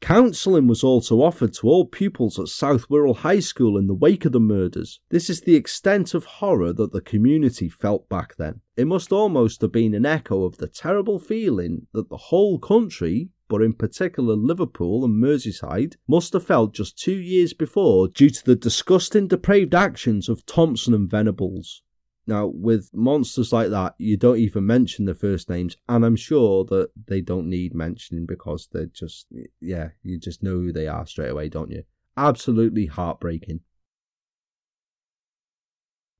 [0.00, 4.24] Counselling was also offered to all pupils at South Wirral High School in the wake
[4.26, 5.00] of the murders.
[5.08, 8.60] This is the extent of horror that the community felt back then.
[8.76, 13.30] It must almost have been an echo of the terrible feeling that the whole country,
[13.48, 18.44] but in particular Liverpool and Merseyside, must have felt just two years before due to
[18.44, 21.82] the disgusting, depraved actions of Thompson and Venables.
[22.26, 26.64] Now, with monsters like that, you don't even mention the first names, and I'm sure
[26.64, 29.28] that they don't need mentioning because they're just,
[29.60, 31.84] yeah, you just know who they are straight away, don't you?
[32.16, 33.60] Absolutely heartbreaking.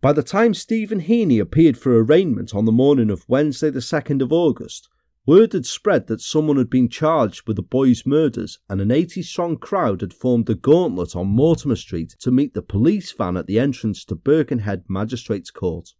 [0.00, 4.22] By the time Stephen Heaney appeared for arraignment on the morning of Wednesday, the 2nd
[4.22, 4.88] of August,
[5.26, 9.22] Word had spread that someone had been charged with the boys' murders, and an 80
[9.22, 13.48] strong crowd had formed a gauntlet on Mortimer Street to meet the police van at
[13.48, 15.94] the entrance to Birkenhead Magistrates Court.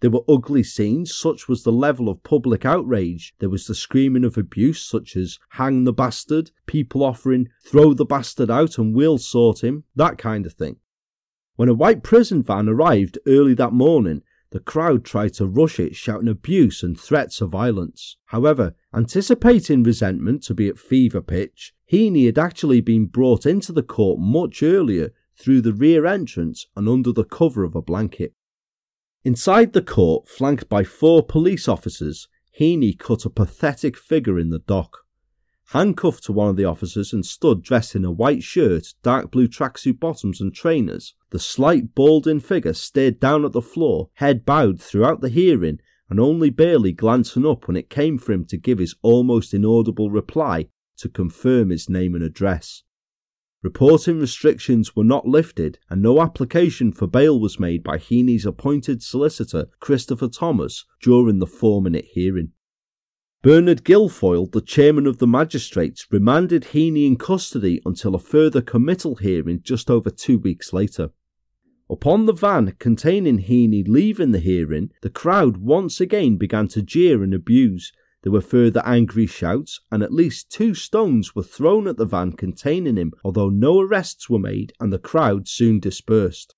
[0.00, 3.34] There were ugly scenes, such was the level of public outrage.
[3.38, 8.04] There was the screaming of abuse, such as hang the bastard, people offering throw the
[8.04, 10.76] bastard out and we'll sort him, that kind of thing.
[11.56, 14.22] When a white prison van arrived early that morning,
[14.52, 18.16] the crowd tried to rush it, shouting abuse and threats of violence.
[18.26, 23.82] However, anticipating resentment to be at fever pitch, Heaney had actually been brought into the
[23.82, 28.34] court much earlier through the rear entrance and under the cover of a blanket.
[29.24, 32.28] Inside the court, flanked by four police officers,
[32.58, 34.98] Heaney cut a pathetic figure in the dock
[35.72, 39.48] handcuffed to one of the officers and stood dressed in a white shirt, dark blue
[39.48, 41.14] tracksuit bottoms, and trainers.
[41.30, 45.78] The slight balding figure stared down at the floor, head bowed throughout the hearing,
[46.10, 50.10] and only barely glancing up when it came for him to give his almost inaudible
[50.10, 50.68] reply
[50.98, 52.82] to confirm his name and address.
[53.62, 59.02] Reporting restrictions were not lifted, and no application for bail was made by Heaney's appointed
[59.02, 62.52] solicitor, Christopher Thomas, during the four minute hearing.
[63.42, 69.16] Bernard Guilfoyle, the chairman of the magistrates, remanded Heaney in custody until a further committal
[69.16, 71.10] hearing just over two weeks later.
[71.90, 77.24] Upon the van containing Heaney leaving the hearing, the crowd once again began to jeer
[77.24, 77.92] and abuse.
[78.22, 82.34] There were further angry shouts, and at least two stones were thrown at the van
[82.34, 86.54] containing him, although no arrests were made and the crowd soon dispersed.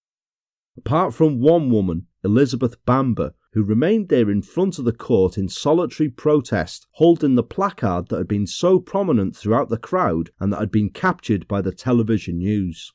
[0.76, 5.48] Apart from one woman, Elizabeth Bamber, who remained there in front of the court in
[5.48, 10.58] solitary protest, holding the placard that had been so prominent throughout the crowd and that
[10.58, 12.92] had been captured by the television news.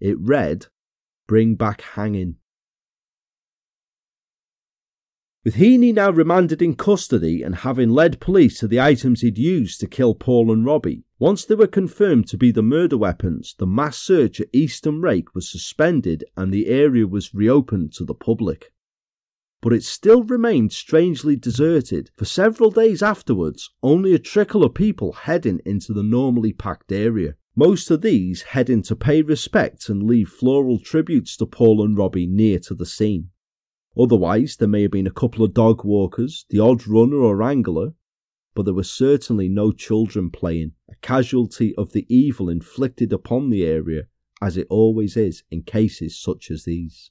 [0.00, 0.66] It read,
[1.26, 2.36] Bring back hanging.
[5.44, 9.80] With Heaney now remanded in custody and having led police to the items he'd used
[9.80, 13.66] to kill Paul and Robbie, once they were confirmed to be the murder weapons, the
[13.66, 18.72] mass search at Eastham Rake was suspended and the area was reopened to the public
[19.62, 22.10] but it still remained strangely deserted.
[22.16, 27.34] For several days afterwards, only a trickle of people heading into the normally packed area.
[27.54, 32.26] Most of these heading to pay respect and leave floral tributes to Paul and Robbie
[32.26, 33.30] near to the scene.
[33.98, 37.94] Otherwise, there may have been a couple of dog walkers, the odd runner or angler,
[38.54, 43.64] but there were certainly no children playing, a casualty of the evil inflicted upon the
[43.64, 44.06] area,
[44.42, 47.10] as it always is in cases such as these.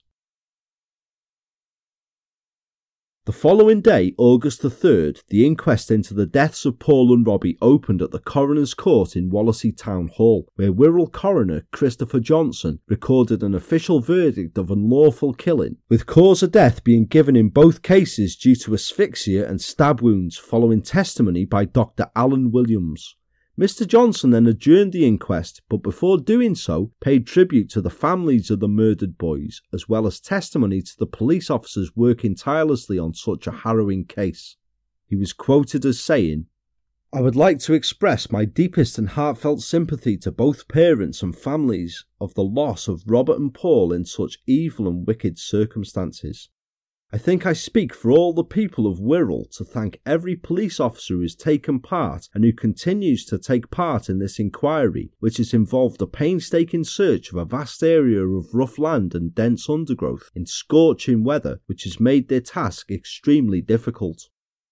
[3.26, 7.58] The following day, August the 3rd, the inquest into the deaths of Paul and Robbie
[7.60, 13.42] opened at the Coroner's Court in Wallasey Town Hall, where Wirral Coroner Christopher Johnson recorded
[13.42, 18.36] an official verdict of unlawful killing, with cause of death being given in both cases
[18.36, 22.12] due to asphyxia and stab wounds following testimony by Dr.
[22.16, 23.16] Alan Williams.
[23.58, 23.88] Mr.
[23.88, 28.60] Johnson then adjourned the inquest, but before doing so, paid tribute to the families of
[28.60, 33.48] the murdered boys, as well as testimony to the police officers working tirelessly on such
[33.48, 34.58] a harrowing case.
[35.08, 36.48] He was quoted as saying,
[37.14, 42.04] I would like to express my deepest and heartfelt sympathy to both parents and families
[42.20, 46.50] of the loss of Robert and Paul in such evil and wicked circumstances.
[47.14, 51.14] I think I speak for all the people of Wirral to thank every police officer
[51.14, 55.54] who has taken part and who continues to take part in this inquiry, which has
[55.54, 60.46] involved a painstaking search of a vast area of rough land and dense undergrowth in
[60.46, 64.28] scorching weather, which has made their task extremely difficult.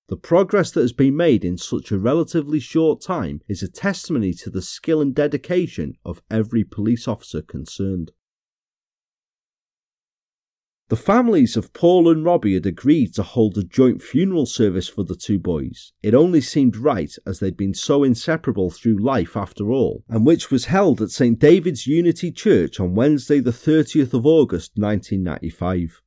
[0.10, 4.34] The progress that has been made in such a relatively short time is a testimony
[4.34, 8.12] to the skill and dedication of every police officer concerned.
[10.90, 15.04] The families of Paul and Robbie had agreed to hold a joint funeral service for
[15.04, 15.94] the two boys.
[16.04, 20.52] It only seemed right as they'd been so inseparable through life after all, and which
[20.52, 26.02] was held at St David's Unity Church on Wednesday, the 30th of August 1995.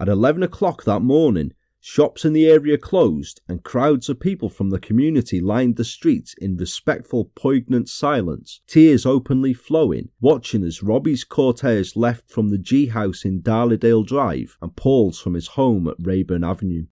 [0.00, 1.52] At 11 o'clock that morning,
[1.88, 6.34] Shops in the area closed, and crowds of people from the community lined the streets
[6.34, 12.86] in respectful, poignant silence, tears openly flowing, watching as Robbie's cortege left from the Gee
[12.86, 16.86] House in Darlydale Drive and Paul's from his home at Rayburn Avenue.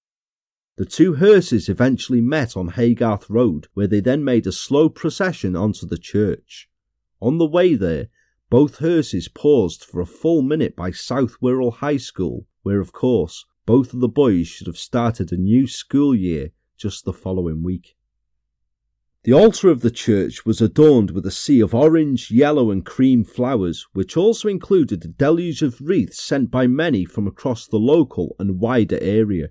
[0.77, 5.57] The two hearses eventually met on Haygarth Road, where they then made a slow procession
[5.57, 6.71] onto the church.
[7.21, 8.11] On the way there,
[8.49, 13.45] both hearses paused for a full minute by South Wirral High School, where, of course,
[13.67, 17.97] both of the boys should have started a new school year just the following week.
[19.25, 23.25] The altar of the church was adorned with a sea of orange, yellow, and cream
[23.25, 28.37] flowers, which also included a deluge of wreaths sent by many from across the local
[28.39, 29.49] and wider area.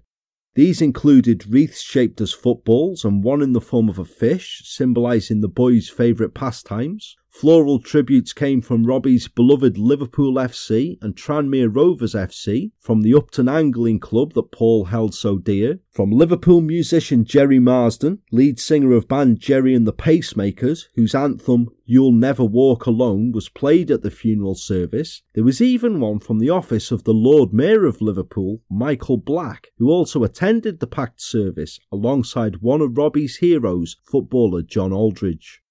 [0.54, 5.42] These included wreaths shaped as footballs and one in the form of a fish, symbolising
[5.42, 12.14] the boys' favourite pastimes, Floral tributes came from Robbie's beloved Liverpool FC and Tranmere Rovers
[12.14, 17.58] FC, from the Upton Angling Club that Paul held so dear, from Liverpool musician Gerry
[17.58, 23.32] Marsden, lead singer of band Gerry and the Pacemakers, whose anthem You'll Never Walk Alone
[23.32, 25.24] was played at the funeral service.
[25.34, 29.70] There was even one from the office of the Lord Mayor of Liverpool, Michael Black,
[29.80, 35.63] who also attended the packed service alongside one of Robbie's heroes, footballer John Aldridge.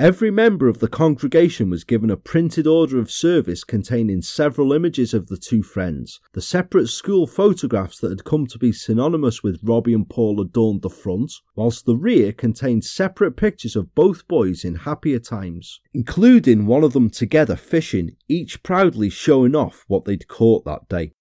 [0.00, 5.12] Every member of the congregation was given a printed order of service containing several images
[5.12, 6.20] of the two friends.
[6.32, 10.80] The separate school photographs that had come to be synonymous with Robbie and Paul adorned
[10.80, 16.64] the front, whilst the rear contained separate pictures of both boys in happier times, including
[16.64, 21.12] one of them together fishing, each proudly showing off what they'd caught that day.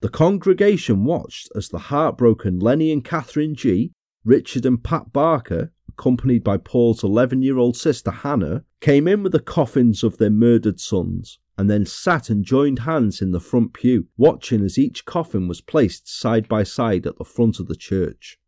[0.00, 3.92] The congregation watched as the heartbroken Lenny and Catherine Gee,
[4.24, 9.32] Richard and Pat Barker, accompanied by Paul's 11 year old sister Hannah, came in with
[9.32, 13.72] the coffins of their murdered sons and then sat and joined hands in the front
[13.72, 17.76] pew, watching as each coffin was placed side by side at the front of the
[17.76, 18.38] church.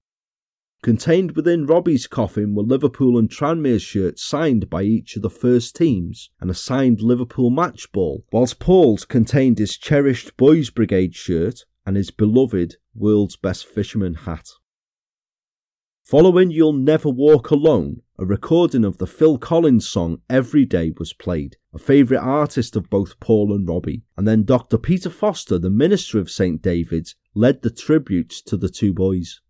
[0.83, 5.75] Contained within Robbie's coffin were Liverpool and Tranmere shirts signed by each of the first
[5.75, 11.65] teams and a signed Liverpool match ball, whilst Paul's contained his cherished Boys Brigade shirt
[11.87, 14.51] and his beloved World's Best Fisherman hat.
[16.09, 21.13] Following You'll Never Walk Alone, a recording of the Phil Collins song Every Day was
[21.13, 24.79] played, a favourite artist of both Paul and Robbie, and then Dr.
[24.79, 26.63] Peter Foster, the minister of St.
[26.63, 29.43] David's, led the tributes to the two boys.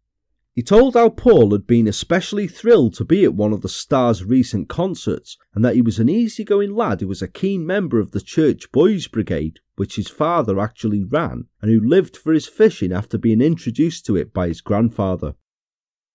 [0.53, 4.25] He told how Paul had been especially thrilled to be at one of the Stars'
[4.25, 8.11] recent concerts and that he was an easygoing lad who was a keen member of
[8.11, 12.93] the church boys brigade, which his father actually ran, and who lived for his fishing
[12.93, 15.37] after being introduced to it by his grandfather.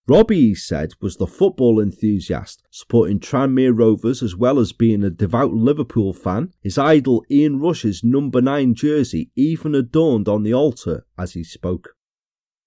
[0.05, 5.09] Robbie, he said, was the football enthusiast, supporting Tranmere Rovers as well as being a
[5.09, 6.51] devout Liverpool fan.
[6.61, 11.95] His idol Ian Rush's number 9 jersey even adorned on the altar as he spoke.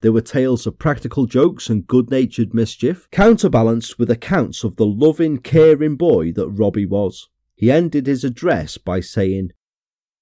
[0.01, 4.87] There were tales of practical jokes and good natured mischief, counterbalanced with accounts of the
[4.87, 7.29] loving, caring boy that Robbie was.
[7.55, 9.51] He ended his address by saying,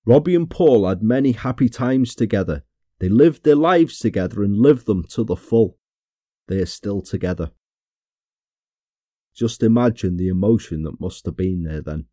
[0.05, 2.65] Robbie and Paul had many happy times together.
[2.99, 5.79] They lived their lives together and lived them to the full
[6.49, 7.51] they are still together.
[9.35, 12.07] Just imagine the emotion that must have been there then.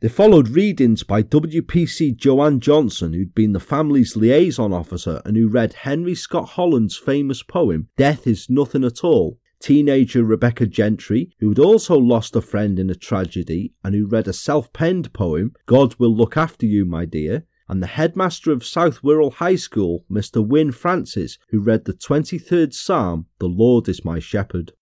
[0.00, 5.46] They followed readings by WPC Joanne Johnson, who'd been the family's liaison officer and who
[5.46, 9.38] read Henry Scott Holland's famous poem, Death is Nothing at All.
[9.60, 14.26] Teenager Rebecca Gentry, who had also lost a friend in a tragedy and who read
[14.26, 18.66] a self penned poem, God Will Look After You, My Dear, and the headmaster of
[18.66, 20.44] South Wirral High School, Mr.
[20.44, 24.72] Wynne Francis, who read the 23rd Psalm, The Lord is my shepherd.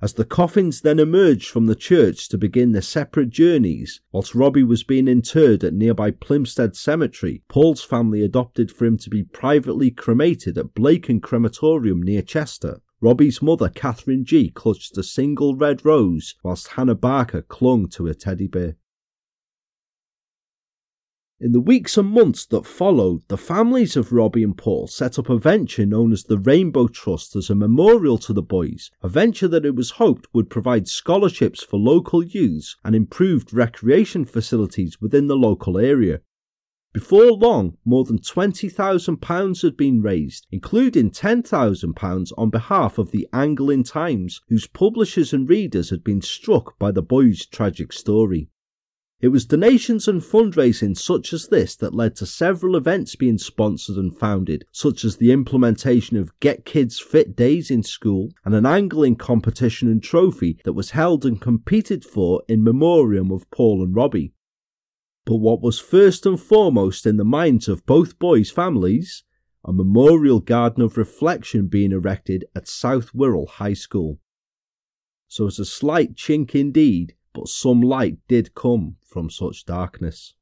[0.00, 4.62] As the coffins then emerged from the church to begin their separate journeys, whilst Robbie
[4.62, 9.90] was being interred at nearby Plumstead Cemetery, Paul's family adopted for him to be privately
[9.90, 16.34] cremated at Blacon Crematorium near Chester, Robbie's mother, Catherine Gee., clutched a single red rose
[16.42, 18.76] whilst Hannah Barker clung to a teddy bear.
[21.42, 25.30] In the weeks and months that followed, the families of Robbie and Paul set up
[25.30, 29.48] a venture known as the Rainbow Trust as a memorial to the boys, a venture
[29.48, 35.28] that it was hoped would provide scholarships for local youths and improved recreation facilities within
[35.28, 36.20] the local area.
[36.92, 43.84] Before long, more than £20,000 had been raised, including £10,000 on behalf of the Angling
[43.84, 48.50] Times, whose publishers and readers had been struck by the boys' tragic story.
[49.20, 53.96] It was donations and fundraising such as this that led to several events being sponsored
[53.96, 58.64] and founded, such as the implementation of Get Kids Fit Days in school and an
[58.64, 63.94] angling competition and trophy that was held and competed for in memoriam of Paul and
[63.94, 64.32] Robbie.
[65.26, 69.24] But what was first and foremost in the minds of both boys' families?
[69.66, 74.18] A memorial garden of reflection being erected at South Wirral High School.
[75.28, 80.34] So it's a slight chink indeed but some light did come from such darkness.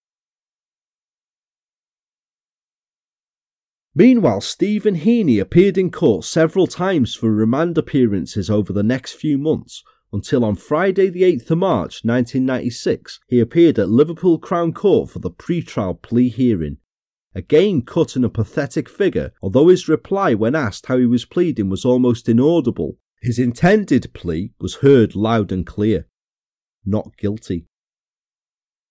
[3.95, 9.39] Meanwhile, Stephen Heaney appeared in court several times for remand appearances over the next few
[9.39, 9.83] months,
[10.13, 15.19] until on Friday, the 8th of March 1996, he appeared at Liverpool Crown Court for
[15.19, 16.79] the pre-trial plea hearing.
[17.35, 21.69] Again cut in a pathetic figure, although his reply when asked how he was pleading
[21.69, 26.07] was almost inaudible, his intended plea was heard loud and clear
[26.89, 27.67] not guilty.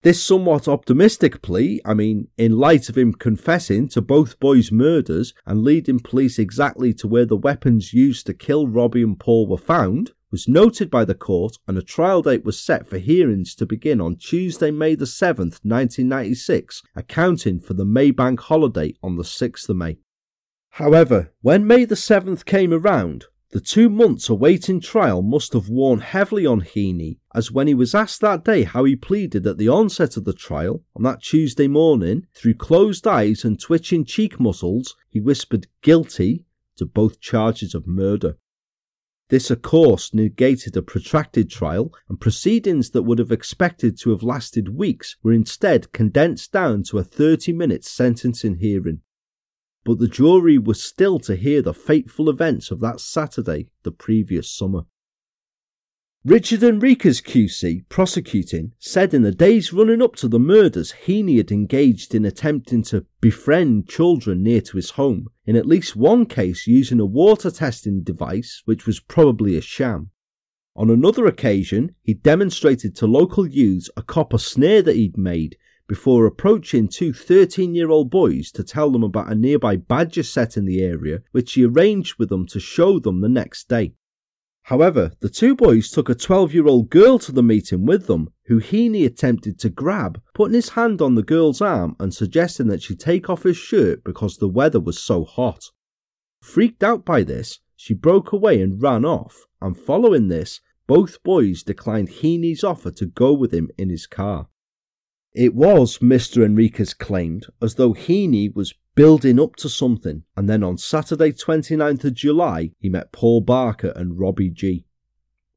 [0.03, 5.33] This somewhat optimistic plea, I mean, in light of him confessing to both boys' murders
[5.45, 9.57] and leading police exactly to where the weapons used to kill Robbie and Paul were
[9.57, 13.65] found, was noted by the court and a trial date was set for hearings to
[13.65, 19.67] begin on Tuesday, May the 7th, 1996, accounting for the Maybank holiday on the 6th
[19.67, 19.97] of May.
[20.71, 26.01] However, when May the 7th came around, the two months awaiting trial must have worn
[26.01, 29.69] heavily on Heaney, as when he was asked that day how he pleaded at the
[29.69, 34.95] onset of the trial, on that Tuesday morning, through closed eyes and twitching cheek muscles,
[35.07, 38.39] he whispered guilty to both charges of murder.
[39.29, 44.23] This, of course, negated a protracted trial, and proceedings that would have expected to have
[44.23, 49.01] lasted weeks were instead condensed down to a 30 minute sentencing hearing
[49.87, 54.51] but the jury was still to hear the fateful events of that Saturday the previous
[54.51, 54.81] summer.
[56.27, 61.53] Richard Enriquez QC, prosecuting, said in the days running up to the murders Heaney had
[61.53, 66.67] engaged in attempting to befriend children near to his home, in at least one case
[66.67, 70.09] using a water testing device which was probably a sham.
[70.75, 75.55] On another occasion, he demonstrated to local youths a copper snare that he'd made
[75.87, 80.57] before approaching two 13 year old boys to tell them about a nearby badger sett
[80.57, 83.93] in the area, which he arranged with them to show them the next day.
[84.67, 88.33] However, the two boys took a 12 year old girl to the meeting with them,
[88.47, 92.81] who Heaney attempted to grab, putting his hand on the girl's arm and suggesting that
[92.81, 95.63] she take off his shirt because the weather was so hot.
[96.41, 101.63] Freaked out by this, she broke away and ran off, and following this, both boys
[101.63, 104.49] declined Heaney's offer to go with him in his car.
[105.33, 106.43] It was, Mr.
[106.43, 112.05] Enriquez claimed, as though Heaney was building up to something, and then on Saturday 29th
[112.05, 114.85] of July, he met Paul Barker and Robbie Gee.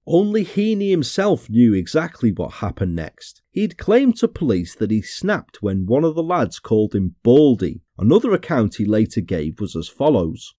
[0.07, 3.43] Only Heaney himself knew exactly what happened next.
[3.51, 7.83] He'd claimed to police that he snapped when one of the lads called him Baldy.
[7.97, 10.55] Another account he later gave was as follows.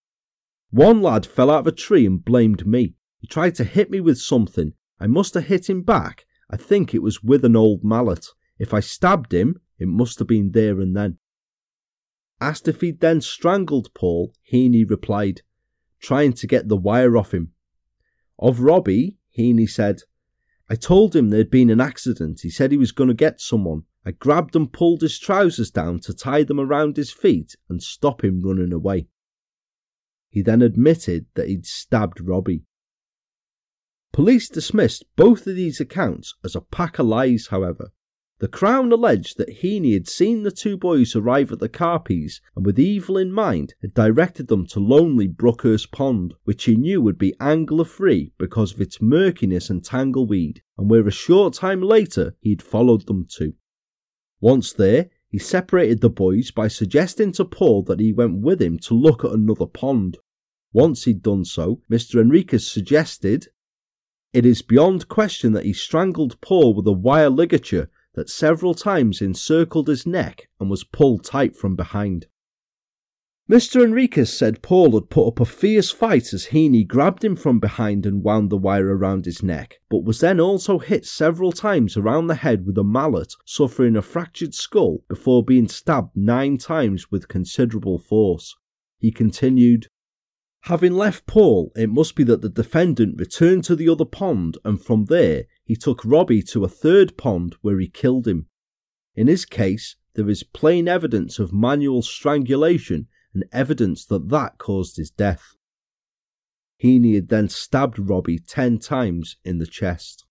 [0.70, 2.96] One lad fell out of a tree and blamed me.
[3.20, 4.74] He tried to hit me with something.
[5.00, 6.26] I must have hit him back.
[6.50, 8.28] I think it was with an old mallet.
[8.62, 11.18] If I stabbed him, it must have been there and then.
[12.40, 15.42] Asked if he'd then strangled Paul, Heaney replied,
[16.00, 17.54] trying to get the wire off him.
[18.38, 20.04] Of Robbie, Heaney said,
[20.70, 22.42] I told him there'd been an accident.
[22.44, 23.86] He said he was going to get someone.
[24.06, 28.24] I grabbed and pulled his trousers down to tie them around his feet and stop
[28.24, 29.08] him running away.
[30.30, 32.66] He then admitted that he'd stabbed Robbie.
[34.14, 37.92] Police dismissed both of these accounts as a pack of lies, however,
[38.42, 42.66] the Crown alleged that Heaney had seen the two boys arrive at the Carpies and
[42.66, 47.20] with evil in mind had directed them to lonely Brookhurst Pond, which he knew would
[47.20, 52.36] be angler free because of its murkiness and tangleweed, and where a short time later
[52.42, 53.54] he had followed them to.
[54.40, 58.80] Once there, he separated the boys by suggesting to Paul that he went with him
[58.80, 60.18] to look at another pond.
[60.74, 62.20] Once he'd done so, Mr.
[62.20, 63.50] Enriquez suggested,
[64.34, 69.22] It is beyond question that he strangled Paul with a wire ligature that several times
[69.22, 72.28] encircled his neck and was pulled tight from behind.
[73.50, 73.84] Mr.
[73.84, 78.06] Enriquez said Paul had put up a fierce fight as Heaney grabbed him from behind
[78.06, 82.28] and wound the wire around his neck, but was then also hit several times around
[82.28, 87.28] the head with a mallet, suffering a fractured skull before being stabbed nine times with
[87.28, 88.56] considerable force.
[89.00, 89.88] He continued,
[90.66, 94.82] Having left Paul, it must be that the defendant returned to the other pond and
[94.82, 98.48] from there he took Robbie to a third pond where he killed him.
[99.16, 104.98] In his case, there is plain evidence of manual strangulation and evidence that that caused
[104.98, 105.56] his death.
[106.84, 110.26] Heaney had then stabbed Robbie ten times in the chest.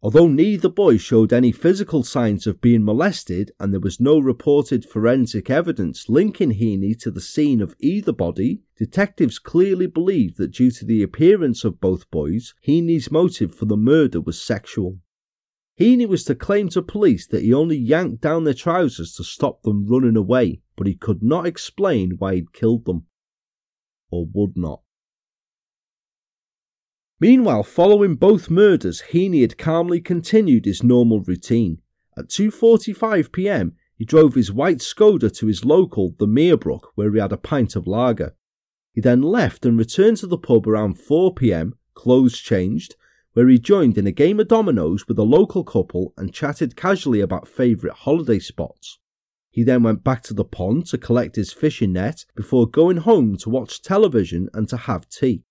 [0.00, 4.84] Although neither boy showed any physical signs of being molested and there was no reported
[4.84, 10.70] forensic evidence linking Heaney to the scene of either body, detectives clearly believed that due
[10.70, 15.00] to the appearance of both boys, Heaney's motive for the murder was sexual.
[15.80, 19.62] Heaney was to claim to police that he only yanked down their trousers to stop
[19.62, 23.06] them running away, but he could not explain why he'd killed them.
[24.12, 24.82] Or would not.
[27.20, 31.82] Meanwhile, following both murders, Heaney had calmly continued his normal routine.
[32.16, 37.18] At 2:45 p.m., he drove his white Skoda to his local, the Meerbrook, where he
[37.18, 38.36] had a pint of lager.
[38.92, 42.94] He then left and returned to the pub around 4 pm, clothes changed,
[43.32, 47.20] where he joined in a game of dominoes with a local couple and chatted casually
[47.20, 48.98] about favourite holiday spots.
[49.50, 53.36] He then went back to the pond to collect his fishing net before going home
[53.38, 55.42] to watch television and to have tea.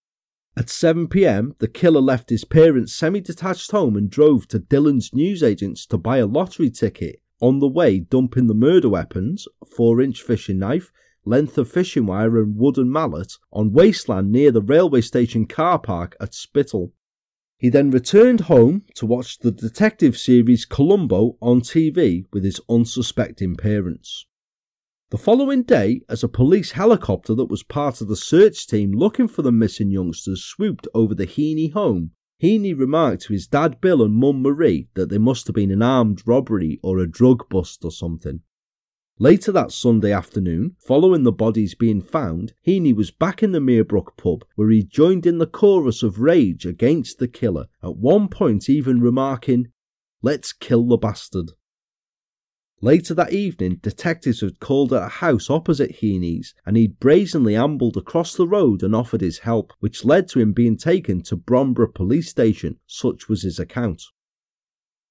[0.58, 5.86] At 7pm, the killer left his parents' semi detached home and drove to Dillon's newsagents
[5.86, 10.24] to buy a lottery ticket, on the way, dumping the murder weapons, a 4 inch
[10.24, 10.92] fishing knife,
[11.26, 16.16] length of fishing wire, and wooden mallet on wasteland near the railway station car park
[16.20, 16.92] at Spital.
[17.60, 23.56] He then returned home to watch the detective series Columbo on TV with his unsuspecting
[23.58, 24.27] parents.
[25.10, 29.30] The following day, as a police helicopter that was part of the search team looking
[29.30, 32.12] for the missing youngsters swooped over the Heaney home,
[32.44, 35.82] Heaney remarked to his dad Bill and mum Marie that there must have been an
[35.82, 38.42] armed robbery or a drug bust or something.
[39.18, 44.18] Later that Sunday afternoon, following the bodies being found, Heaney was back in the Meerbrook
[44.18, 48.70] pub where he joined in the chorus of rage against the killer, at one point
[48.70, 49.68] even remarking,
[50.22, 51.52] Let's kill the bastard.
[52.82, 57.98] Later that evening, detectives had called at a house opposite Heaney's and he'd brazenly ambled
[57.98, 61.96] across the road and offered his help, which led to him being taken to Bromborough
[61.96, 64.04] police station, such was his account.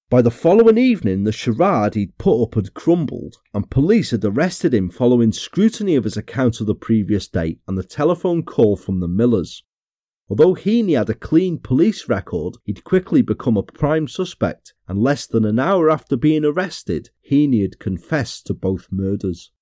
[0.08, 4.72] By the following evening, the charade he'd put up had crumbled, and police had arrested
[4.72, 9.00] him following scrutiny of his account of the previous day and the telephone call from
[9.00, 9.64] the Millers.
[10.29, 15.24] Although Heaney had a clean police record, he'd quickly become a prime suspect, and less
[15.24, 19.53] than an hour after being arrested, Heaney had confessed to both murders.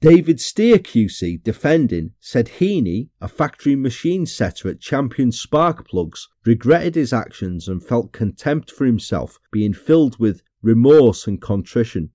[0.00, 6.94] David Steer QC, defending, said Heaney, a factory machine setter at Champion Spark Plugs, regretted
[6.94, 12.12] his actions and felt contempt for himself, being filled with remorse and contrition.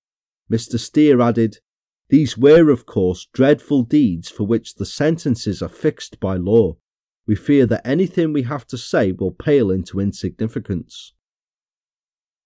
[0.50, 0.80] Mr.
[0.80, 1.60] Steer added,
[2.08, 6.78] These were, of course, dreadful deeds for which the sentences are fixed by law
[7.28, 11.13] we fear that anything we have to say will pale into insignificance.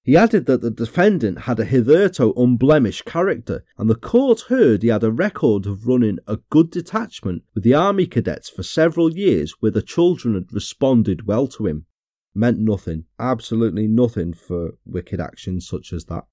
[0.04, 4.88] He added that the defendant had a hitherto unblemished character, and the court heard he
[4.88, 9.54] had a record of running a good detachment with the army cadets for several years
[9.60, 11.86] where the children had responded well to him.
[12.34, 16.26] Meant nothing, absolutely nothing for wicked actions such as that.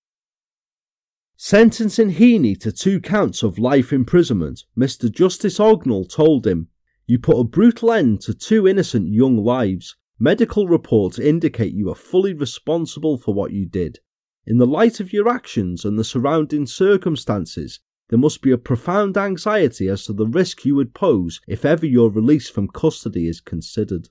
[1.37, 5.11] Sentencing Heaney to two counts of life imprisonment, Mr.
[5.13, 6.69] Justice Ognall told him
[7.07, 9.97] you put a brutal end to two innocent young lives.
[10.19, 14.01] Medical reports indicate you are fully responsible for what you did.
[14.45, 19.17] In the light of your actions and the surrounding circumstances, there must be a profound
[19.17, 23.41] anxiety as to the risk you would pose if ever your release from custody is
[23.41, 24.09] considered.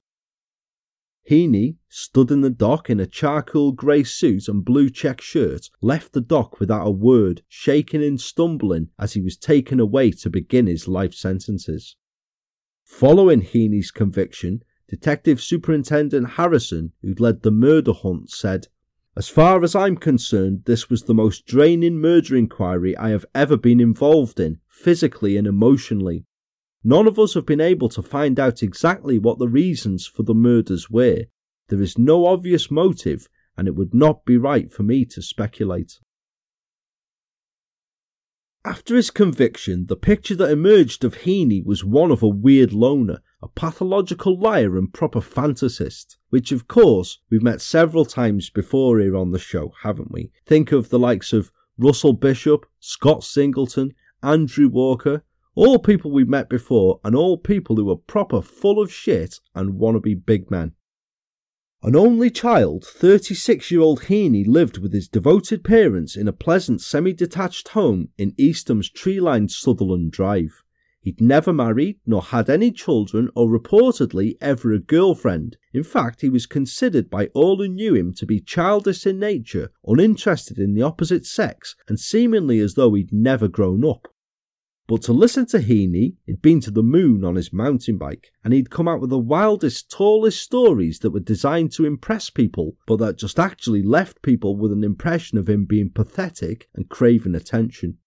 [1.30, 6.14] Heaney, stood in the dock in a charcoal grey suit and blue check shirt, left
[6.14, 10.68] the dock without a word, shaking and stumbling as he was taken away to begin
[10.68, 11.96] his life sentences.
[12.86, 18.68] Following Heaney's conviction, Detective Superintendent Harrison, who'd led the murder hunt, said,
[19.18, 23.58] As far as I'm concerned, this was the most draining murder inquiry I have ever
[23.58, 26.26] been involved in, physically and emotionally.
[26.84, 30.36] None of us have been able to find out exactly what the reasons for the
[30.36, 31.26] murders were.
[31.70, 33.28] There is no obvious motive,
[33.58, 36.00] and it would not be right for me to speculate.
[38.68, 43.22] After his conviction, the picture that emerged of Heaney was one of a weird loner,
[43.40, 49.16] a pathological liar and proper fantasist, which of course we've met several times before here
[49.16, 50.32] on the show, haven't we?
[50.48, 53.94] Think of the likes of Russell Bishop, Scott Singleton,
[54.24, 55.22] Andrew Walker,
[55.54, 59.78] All people we've met before, and all people who were proper full of shit and
[59.78, 60.74] wanna be big men.
[61.86, 66.82] An only child, 36 year old Heaney lived with his devoted parents in a pleasant
[66.82, 70.64] semi detached home in Eastham's tree lined Sutherland Drive.
[71.00, 75.58] He'd never married, nor had any children, or reportedly ever a girlfriend.
[75.74, 79.72] In fact, he was considered by all who knew him to be childish in nature,
[79.86, 84.08] uninterested in the opposite sex, and seemingly as though he'd never grown up.
[84.88, 88.54] But to listen to Heaney, he'd been to the moon on his mountain bike, and
[88.54, 92.98] he'd come out with the wildest, tallest stories that were designed to impress people, but
[92.98, 97.98] that just actually left people with an impression of him being pathetic and craving attention.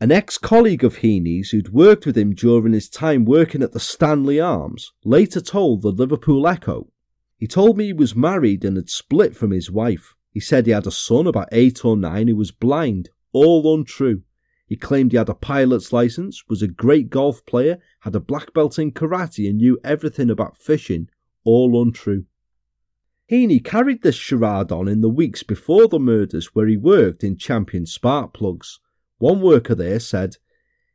[0.00, 3.78] An ex colleague of Heaney's who'd worked with him during his time working at the
[3.78, 6.90] Stanley Arms later told the Liverpool Echo.
[7.38, 10.16] He told me he was married and had split from his wife.
[10.32, 14.22] He said he had a son about eight or nine who was blind, all untrue.
[14.72, 18.54] He claimed he had a pilot's license, was a great golf player, had a black
[18.54, 21.10] belt in karate, and knew everything about fishing,
[21.44, 22.24] all untrue.
[23.30, 27.36] Heaney carried this charade on in the weeks before the murders where he worked in
[27.36, 28.80] Champion Spark Plugs.
[29.18, 30.38] One worker there said,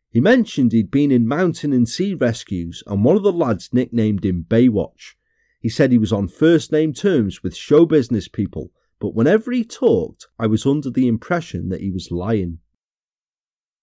[0.10, 4.26] he mentioned he'd been in mountain and sea rescues, and one of the lads nicknamed
[4.26, 5.14] him Baywatch.
[5.60, 9.64] He said he was on first name terms with show business people, but whenever he
[9.64, 12.58] talked, I was under the impression that he was lying.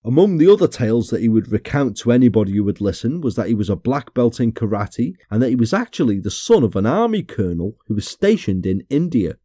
[0.06, 3.48] Among the other tales that he would recount to anybody who would listen was that
[3.48, 6.76] he was a black belt in karate and that he was actually the son of
[6.76, 9.36] an army colonel who was stationed in India.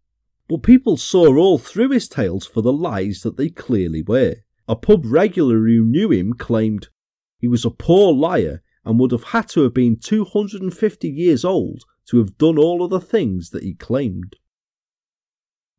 [0.50, 4.36] But people saw all through his tales for the lies that they clearly were.
[4.68, 6.90] A pub regular who knew him claimed
[7.38, 11.84] he was a poor liar and would have had to have been 250 years old
[12.10, 14.36] to have done all of the things that he claimed.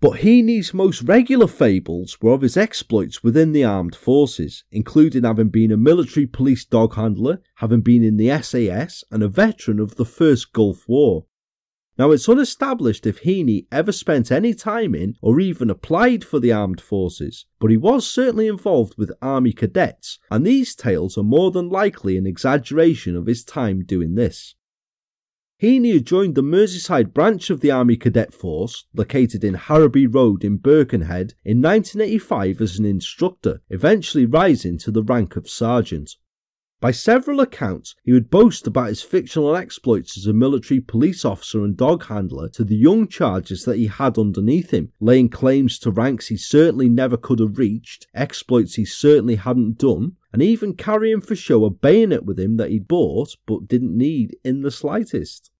[0.00, 5.50] But Heaney's most regular fables were of his exploits within the armed forces, including having
[5.50, 9.96] been a military police dog handler, having been in the SAS, and a veteran of
[9.96, 11.26] the First Gulf War.
[11.98, 16.50] Now, it's unestablished if Heaney ever spent any time in or even applied for the
[16.50, 21.50] armed forces, but he was certainly involved with army cadets, and these tales are more
[21.50, 24.54] than likely an exaggeration of his time doing this.
[25.60, 30.56] Heaney joined the Merseyside branch of the Army Cadet Force, located in Harrowby Road in
[30.56, 36.16] Birkenhead, in 1985 as an instructor, eventually rising to the rank of sergeant.
[36.80, 41.62] By several accounts, he would boast about his fictional exploits as a military police officer
[41.62, 45.90] and dog handler to the young charges that he had underneath him, laying claims to
[45.90, 51.20] ranks he certainly never could have reached, exploits he certainly hadn't done, and even carrying
[51.20, 55.50] for show a bayonet with him that he'd bought but didn't need in the slightest.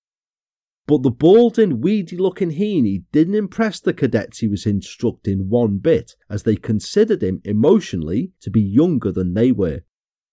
[0.87, 6.17] But the balding, weedy looking Heaney didn't impress the cadets he was instructing one bit,
[6.29, 9.83] as they considered him emotionally to be younger than they were.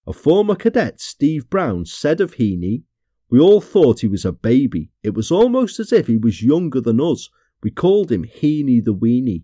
[0.07, 2.83] A former cadet, Steve Brown, said of Heaney,
[3.29, 4.89] We all thought he was a baby.
[5.03, 7.29] It was almost as if he was younger than us.
[7.61, 9.43] We called him Heaney the Weenie.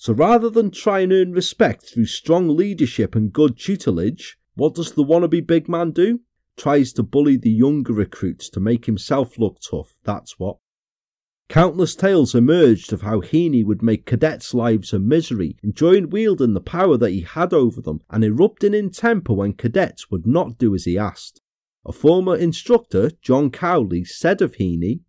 [0.00, 4.92] So rather than try and earn respect through strong leadership and good tutelage, what does
[4.92, 6.20] the wannabe big man do?
[6.56, 10.58] Tries to bully the younger recruits to make himself look tough, that's what.
[11.48, 16.60] Countless tales emerged of how Heaney would make cadets' lives a misery, enjoying wielding the
[16.60, 20.76] power that he had over them and erupting in temper when cadets would not do
[20.76, 21.40] as he asked.
[21.84, 25.00] A former instructor, John Cowley, said of Heaney,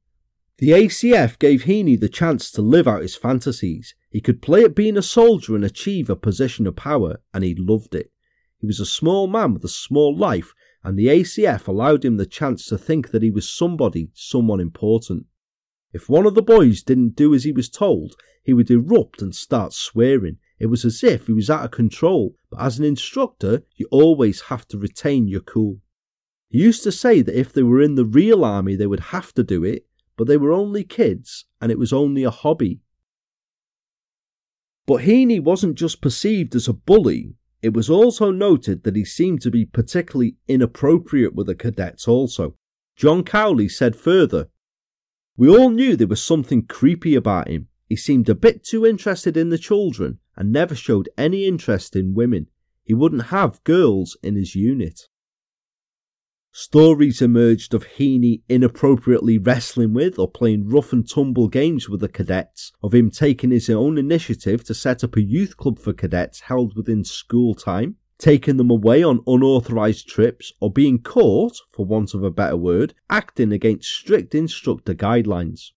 [0.58, 3.94] The ACF gave Heaney the chance to live out his fantasies.
[4.10, 7.54] He could play at being a soldier and achieve a position of power, and he
[7.56, 8.12] loved it.
[8.60, 10.54] He was a small man with a small life,
[10.84, 15.28] and the ACF allowed him the chance to think that he was somebody, someone important.
[15.94, 19.36] If one of the boys didn't do as he was told, he would erupt and
[19.36, 20.38] start swearing.
[20.60, 24.42] It was as if he was out of control, but as an instructor, you always
[24.42, 25.80] have to retain your cool.
[26.50, 29.34] He used to say that if they were in the real army, they would have
[29.34, 29.86] to do it,
[30.18, 32.82] but they were only kids and it was only a hobby.
[34.90, 39.40] But Heaney wasn't just perceived as a bully, it was also noted that he seemed
[39.44, 42.56] to be particularly inappropriate with the cadets also.
[42.96, 44.50] John Cowley said further,
[45.38, 47.68] we all knew there was something creepy about him.
[47.88, 52.16] He seemed a bit too interested in the children and never showed any interest in
[52.16, 52.48] women.
[52.84, 55.02] He wouldn't have girls in his unit.
[56.52, 62.10] Stories emerged of Heaney inappropriately wrestling with or playing rough and tumble games with the
[62.10, 66.42] cadets, of him taking his own initiative to set up a youth club for cadets
[66.42, 72.16] held within school time, taking them away on unauthorized trips, or being caught, for want
[72.16, 75.72] of a better word, acting against strict instructor guidelines.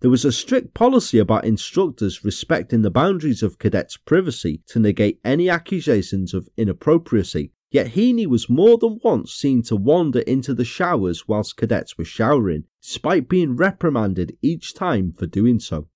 [0.00, 5.20] There was a strict policy about instructors respecting the boundaries of cadets' privacy to negate
[5.24, 10.64] any accusations of inappropriacy, Yet Heaney was more than once seen to wander into the
[10.64, 15.88] showers whilst cadets were showering, despite being reprimanded each time for doing so.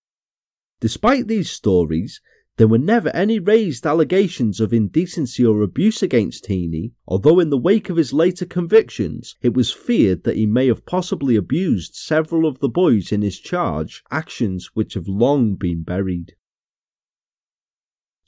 [0.80, 2.20] Despite these stories,
[2.58, 7.56] there were never any raised allegations of indecency or abuse against Heaney, although in the
[7.56, 12.46] wake of his later convictions, it was feared that he may have possibly abused several
[12.46, 16.34] of the boys in his charge, actions which have long been buried.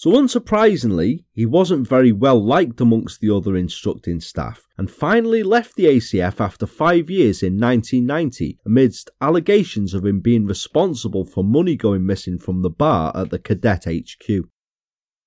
[0.04, 5.76] So, unsurprisingly, he wasn't very well liked amongst the other instructing staff and finally left
[5.76, 11.74] the ACF after five years in 1990 amidst allegations of him being responsible for money
[11.74, 14.44] going missing from the bar at the Cadet HQ.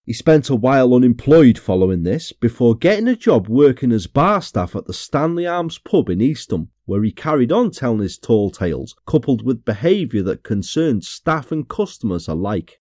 [0.06, 4.76] He spent a while unemployed following this before getting a job working as bar staff
[4.76, 8.96] at the Stanley Arms pub in Eastham, where he carried on telling his tall tales,
[9.08, 12.80] coupled with behaviour that concerned staff and customers alike.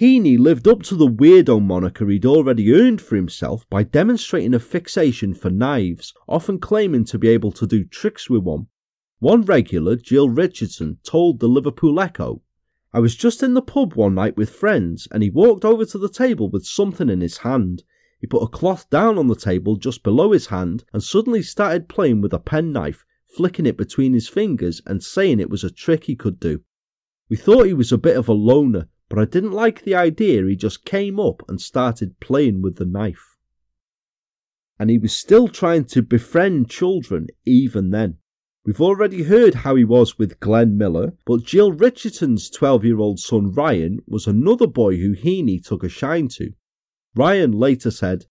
[0.00, 4.58] Heaney lived up to the weirdo moniker he'd already earned for himself by demonstrating a
[4.58, 8.68] fixation for knives, often claiming to be able to do tricks with one.
[9.18, 12.40] One regular, Jill Richardson, told the Liverpool Echo,
[12.94, 15.98] I was just in the pub one night with friends and he walked over to
[15.98, 17.82] the table with something in his hand.
[18.22, 21.90] He put a cloth down on the table just below his hand and suddenly started
[21.90, 26.04] playing with a penknife, flicking it between his fingers and saying it was a trick
[26.04, 26.62] he could do.
[27.28, 30.46] We thought he was a bit of a loner, but I didn't like the idea
[30.46, 33.36] he just came up and started playing with the knife.
[34.78, 38.18] And he was still trying to befriend children even then.
[38.64, 43.18] We've already heard how he was with Glenn Miller, but Jill Richardson's 12 year old
[43.18, 46.52] son Ryan was another boy who Heaney took a shine to.
[47.16, 48.26] Ryan later said,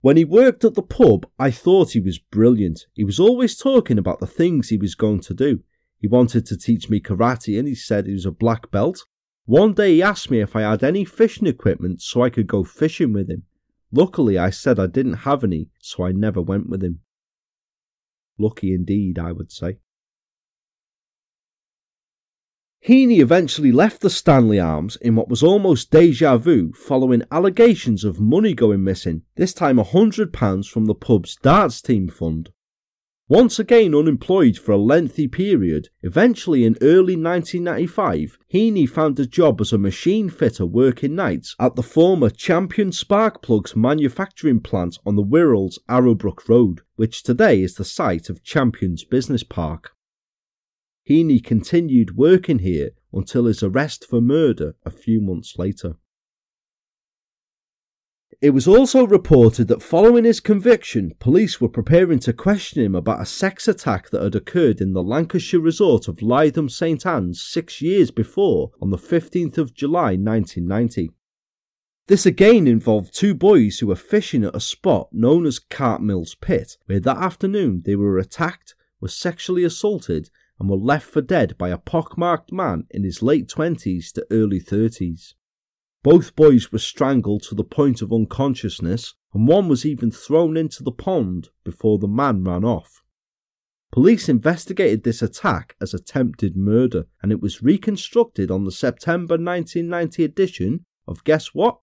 [0.00, 2.86] When he worked at the pub, I thought he was brilliant.
[2.94, 5.60] He was always talking about the things he was going to do.
[5.98, 9.04] He wanted to teach me karate and he said he was a black belt.
[9.46, 12.64] One day he asked me if I had any fishing equipment so I could go
[12.64, 13.44] fishing with him.
[13.92, 17.00] Luckily, I said I didn't have any, so I never went with him.
[18.38, 19.78] Lucky indeed, I would say.
[22.86, 28.20] Heaney eventually left the Stanley Arms in what was almost deja vu following allegations of
[28.20, 32.50] money going missing, this time £100 from the pub's darts team fund.
[33.28, 39.60] Once again unemployed for a lengthy period, eventually in early 1995, Heaney found a job
[39.60, 45.16] as a machine fitter working nights at the former Champion Spark Plugs manufacturing plant on
[45.16, 49.90] the Wirral's Arrowebrook Road, which today is the site of Champion's Business Park.
[51.10, 55.96] Heaney continued working here until his arrest for murder a few months later.
[58.42, 63.22] It was also reported that following his conviction, police were preparing to question him about
[63.22, 67.80] a sex attack that had occurred in the Lancashire resort of Lytham St Anne's six
[67.80, 71.12] years before, on the 15th of July 1990.
[72.08, 76.76] This again involved two boys who were fishing at a spot known as Cartmills Pit,
[76.84, 80.28] where that afternoon they were attacked, were sexually assaulted,
[80.60, 84.60] and were left for dead by a pockmarked man in his late 20s to early
[84.60, 85.32] 30s.
[86.06, 90.84] Both boys were strangled to the point of unconsciousness, and one was even thrown into
[90.84, 93.02] the pond before the man ran off.
[93.90, 100.22] Police investigated this attack as attempted murder, and it was reconstructed on the September 1990
[100.22, 101.80] edition of Guess What?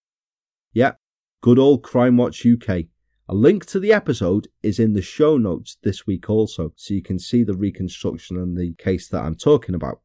[0.71, 1.01] Yep,
[1.41, 2.85] good old Crimewatch UK.
[3.27, 7.01] A link to the episode is in the show notes this week also, so you
[7.01, 9.99] can see the reconstruction and the case that I'm talking about.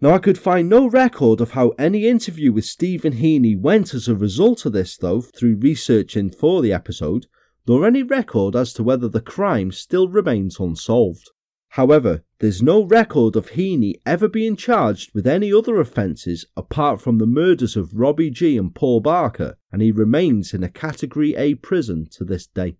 [0.00, 4.06] Now, I could find no record of how any interview with Stephen Heaney went as
[4.06, 7.26] a result of this, though, through researching for the episode,
[7.66, 11.30] nor any record as to whether the crime still remains unsolved.
[11.70, 17.18] However, there's no record of Heaney ever being charged with any other offences apart from
[17.18, 21.56] the murders of Robbie Gee and Paul Barker, and he remains in a Category A
[21.56, 22.76] prison to this day.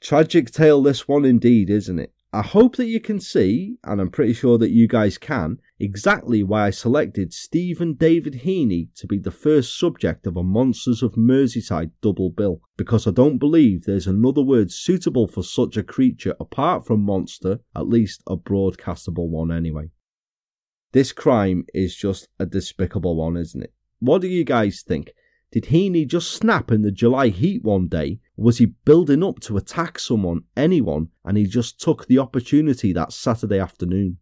[0.00, 2.12] Tragic tale, this one indeed, isn't it?
[2.34, 6.42] I hope that you can see, and I'm pretty sure that you guys can, exactly
[6.42, 11.12] why I selected Stephen David Heaney to be the first subject of a Monsters of
[11.12, 16.34] Merseyside double bill, because I don't believe there's another word suitable for such a creature
[16.40, 19.90] apart from monster, at least a broadcastable one anyway.
[20.92, 23.74] This crime is just a despicable one, isn't it?
[23.98, 25.12] What do you guys think?
[25.52, 28.20] Did Heaney just snap in the July heat one day?
[28.38, 33.12] Was he building up to attack someone, anyone, and he just took the opportunity that
[33.12, 34.16] Saturday afternoon?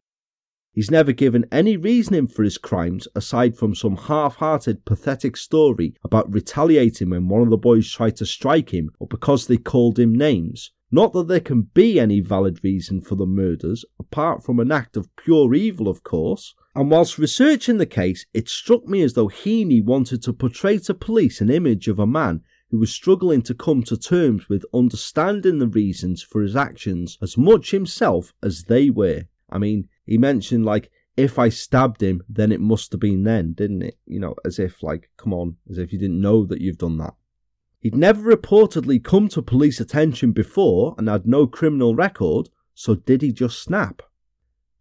[0.72, 5.94] He's never given any reasoning for his crimes aside from some half hearted, pathetic story
[6.02, 10.00] about retaliating when one of the boys tried to strike him or because they called
[10.00, 10.72] him names.
[10.90, 14.96] Not that there can be any valid reason for the murders, apart from an act
[14.96, 19.28] of pure evil, of course, And whilst researching the case, it struck me as though
[19.28, 23.54] Heaney wanted to portray to police an image of a man who was struggling to
[23.54, 28.88] come to terms with understanding the reasons for his actions as much himself as they
[28.88, 29.24] were.
[29.50, 33.52] I mean, he mentioned like if I stabbed him, then it must have been then,
[33.52, 33.98] didn't it?
[34.06, 36.98] You know, as if, like, come on, as if you didn't know that you've done
[36.98, 37.14] that.
[37.80, 43.22] He'd never reportedly come to police attention before and had no criminal record, so did
[43.22, 44.02] he just snap?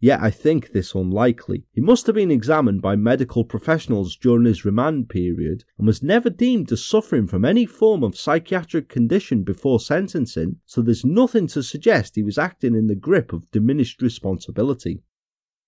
[0.01, 1.65] Yet I think this unlikely.
[1.73, 6.29] He must have been examined by medical professionals during his remand period and was never
[6.29, 11.61] deemed as suffering from any form of psychiatric condition before sentencing, so there's nothing to
[11.61, 15.01] suggest he was acting in the grip of diminished responsibility.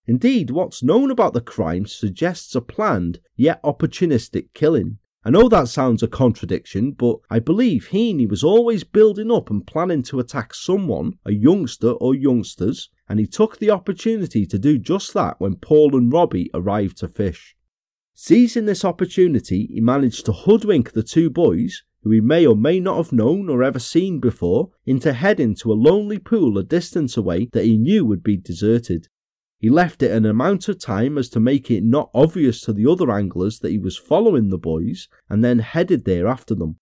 [0.08, 4.98] Indeed, what's known about the crime suggests a planned yet opportunistic killing.
[5.24, 9.68] I know that sounds a contradiction, but I believe Heaney was always building up and
[9.68, 14.80] planning to attack someone, a youngster or youngsters, and he took the opportunity to do
[14.80, 17.58] just that when Paul and Robbie arrived to fish.
[18.14, 22.80] Seizing this opportunity, he managed to hoodwink the two boys, who he may or may
[22.80, 27.18] not have known or ever seen before, into heading to a lonely pool a distance
[27.18, 29.10] away that he knew would be deserted.
[29.60, 32.90] He left it an amount of time as to make it not obvious to the
[32.90, 36.78] other anglers that he was following the boys and then headed there after them.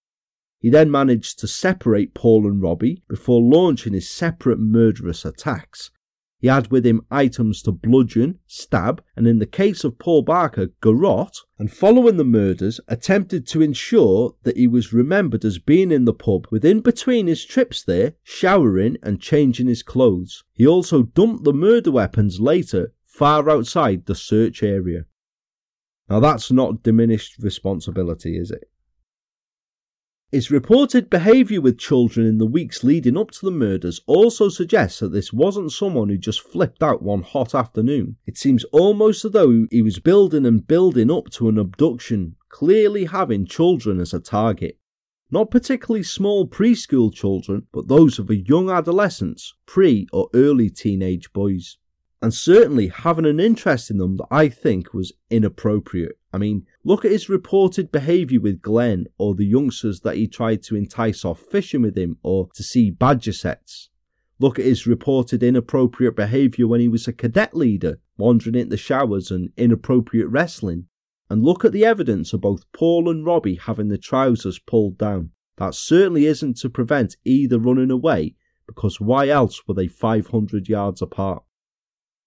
[0.59, 5.89] He then managed to separate Paul and Robbie before launching his separate murderous attacks,
[6.39, 10.69] he had with him items to bludgeon, stab, and in the case of Paul Barker,
[10.81, 16.05] garrote, and following the murders, attempted to ensure that he was remembered as being in
[16.05, 20.45] the pub within between his trips there, showering and changing his clothes.
[20.53, 25.05] He also dumped the murder weapons later far outside the search area.
[26.09, 28.69] Now that's not diminished responsibility, is it?
[30.31, 34.99] His reported behaviour with children in the weeks leading up to the murders also suggests
[34.99, 38.17] that this wasn't someone who just flipped out one hot afternoon.
[38.27, 43.05] It seems almost as though he was building and building up to an abduction, clearly
[43.05, 44.77] having children as a target.
[45.31, 51.33] Not particularly small preschool children, but those of a young adolescents, pre or early teenage
[51.33, 51.78] boys
[52.21, 56.17] and certainly having an interest in them that I think was inappropriate.
[56.33, 60.61] I mean, look at his reported behaviour with Glenn or the youngsters that he tried
[60.63, 63.89] to entice off fishing with him or to see badger setts.
[64.37, 68.77] Look at his reported inappropriate behaviour when he was a cadet leader, wandering in the
[68.77, 70.85] showers and inappropriate wrestling.
[71.29, 75.31] And look at the evidence of both Paul and Robbie having the trousers pulled down.
[75.57, 81.01] That certainly isn't to prevent either running away, because why else were they 500 yards
[81.01, 81.43] apart?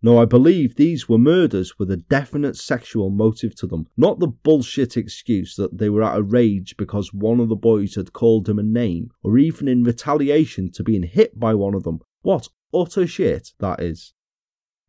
[0.04, 4.26] No, I believe these were murders with a definite sexual motive to them, not the
[4.26, 8.48] bullshit excuse that they were out of rage because one of the boys had called
[8.48, 12.00] him a name, or even in retaliation to being hit by one of them.
[12.22, 14.12] What utter shit that is.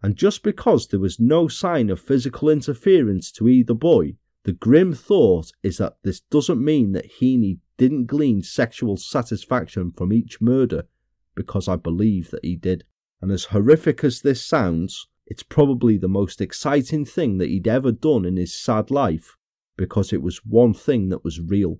[0.02, 4.94] And just because there was no sign of physical interference to either boy, the grim
[4.94, 10.88] thought is that this doesn't mean that Heaney didn't glean sexual satisfaction from each murder,
[11.36, 12.84] because I believe that he did.
[13.24, 17.94] And as horrific as this sounds, it's probably the most exciting thing that he'd ever
[17.94, 19.38] done in his sad life
[19.78, 21.80] because it was one thing that was real.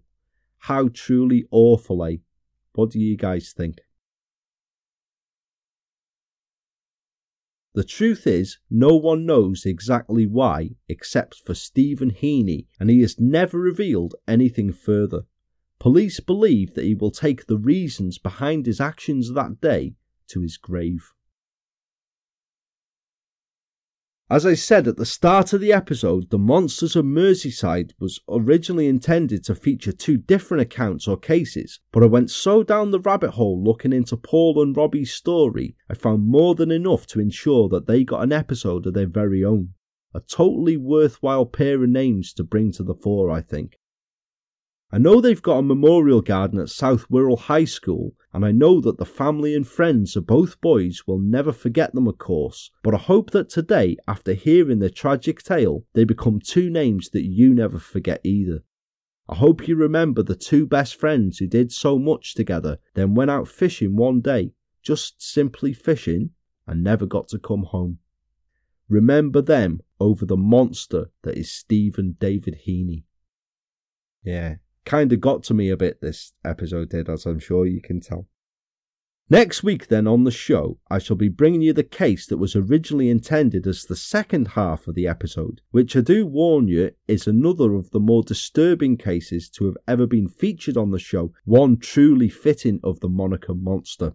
[0.60, 2.20] How truly awful, eh?
[2.76, 3.82] What do you guys think?
[7.74, 13.20] The truth is, no one knows exactly why except for Stephen Heaney, and he has
[13.20, 15.26] never revealed anything further.
[15.78, 19.96] Police believe that he will take the reasons behind his actions that day
[20.30, 21.12] to his grave.
[24.30, 28.88] As I said at the start of the episode, The Monsters of Merseyside was originally
[28.88, 33.32] intended to feature two different accounts or cases, but I went so down the rabbit
[33.32, 37.86] hole looking into Paul and Robbie's story, I found more than enough to ensure that
[37.86, 39.74] they got an episode of their very own.
[40.14, 43.78] A totally worthwhile pair of names to bring to the fore, I think.
[44.94, 48.80] I know they've got a memorial garden at South Wirral High School, and I know
[48.82, 52.94] that the family and friends of both boys will never forget them, of course, but
[52.94, 57.56] I hope that today, after hearing their tragic tale, they become two names that you
[57.56, 58.62] never forget either.
[59.28, 63.32] I hope you remember the two best friends who did so much together, then went
[63.32, 64.52] out fishing one day,
[64.84, 66.30] just simply fishing,
[66.68, 67.98] and never got to come home.
[68.88, 73.06] Remember them over the monster that is Stephen David Heaney.
[74.22, 77.82] Yeah, kind of got to me a bit, this episode did, as I'm sure you
[77.82, 78.28] can tell.
[79.30, 82.56] Next week, then, on the show, I shall be bringing you the case that was
[82.56, 87.26] originally intended as the second half of the episode, which I do warn you is
[87.26, 91.78] another of the more disturbing cases to have ever been featured on the show, one
[91.78, 94.14] truly fitting of the moniker monster.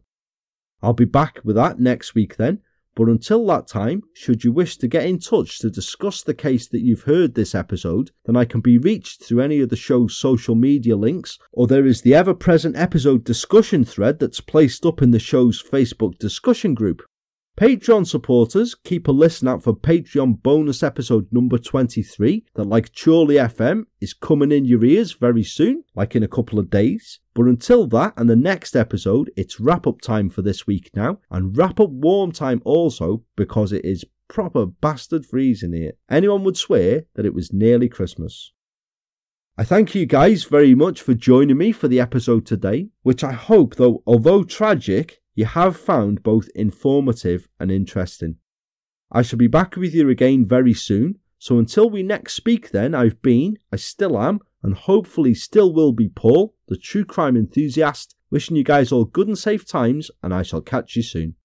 [0.82, 2.60] I'll be back with that next week then,
[2.98, 6.66] But until that time, should you wish to get in touch to discuss the case
[6.66, 10.16] that you've heard this episode, then I can be reached through any of the show's
[10.16, 15.00] social media links, or there is the ever present episode discussion thread that's placed up
[15.00, 17.02] in the show's Facebook discussion group.
[17.58, 23.34] Patreon supporters, keep a listen out for Patreon bonus episode number 23 that, like Chorley
[23.34, 27.18] FM, is coming in your ears very soon, like in a couple of days.
[27.34, 31.18] But until that and the next episode, it's wrap up time for this week now,
[31.32, 35.94] and wrap up warm time also because it is proper bastard freezing here.
[36.08, 38.52] Anyone would swear that it was nearly Christmas.
[39.56, 43.32] I thank you guys very much for joining me for the episode today, which I
[43.32, 48.34] hope, though, although tragic, you have found both informative and interesting.
[49.12, 52.92] I shall be back with you again very soon, so until we next speak, then,
[52.92, 58.16] I've been, I still am, and hopefully still will be Paul, the true crime enthusiast,
[58.32, 61.36] wishing you guys all good and safe times, and I shall catch you soon.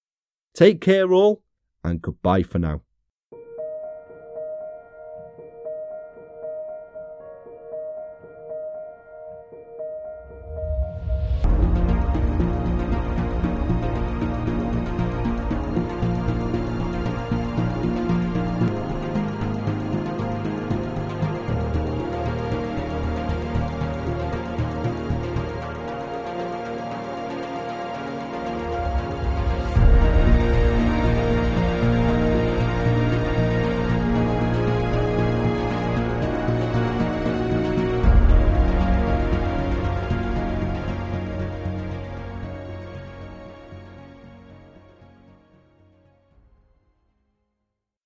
[0.56, 1.44] Take care, all,
[1.84, 2.82] and goodbye for now.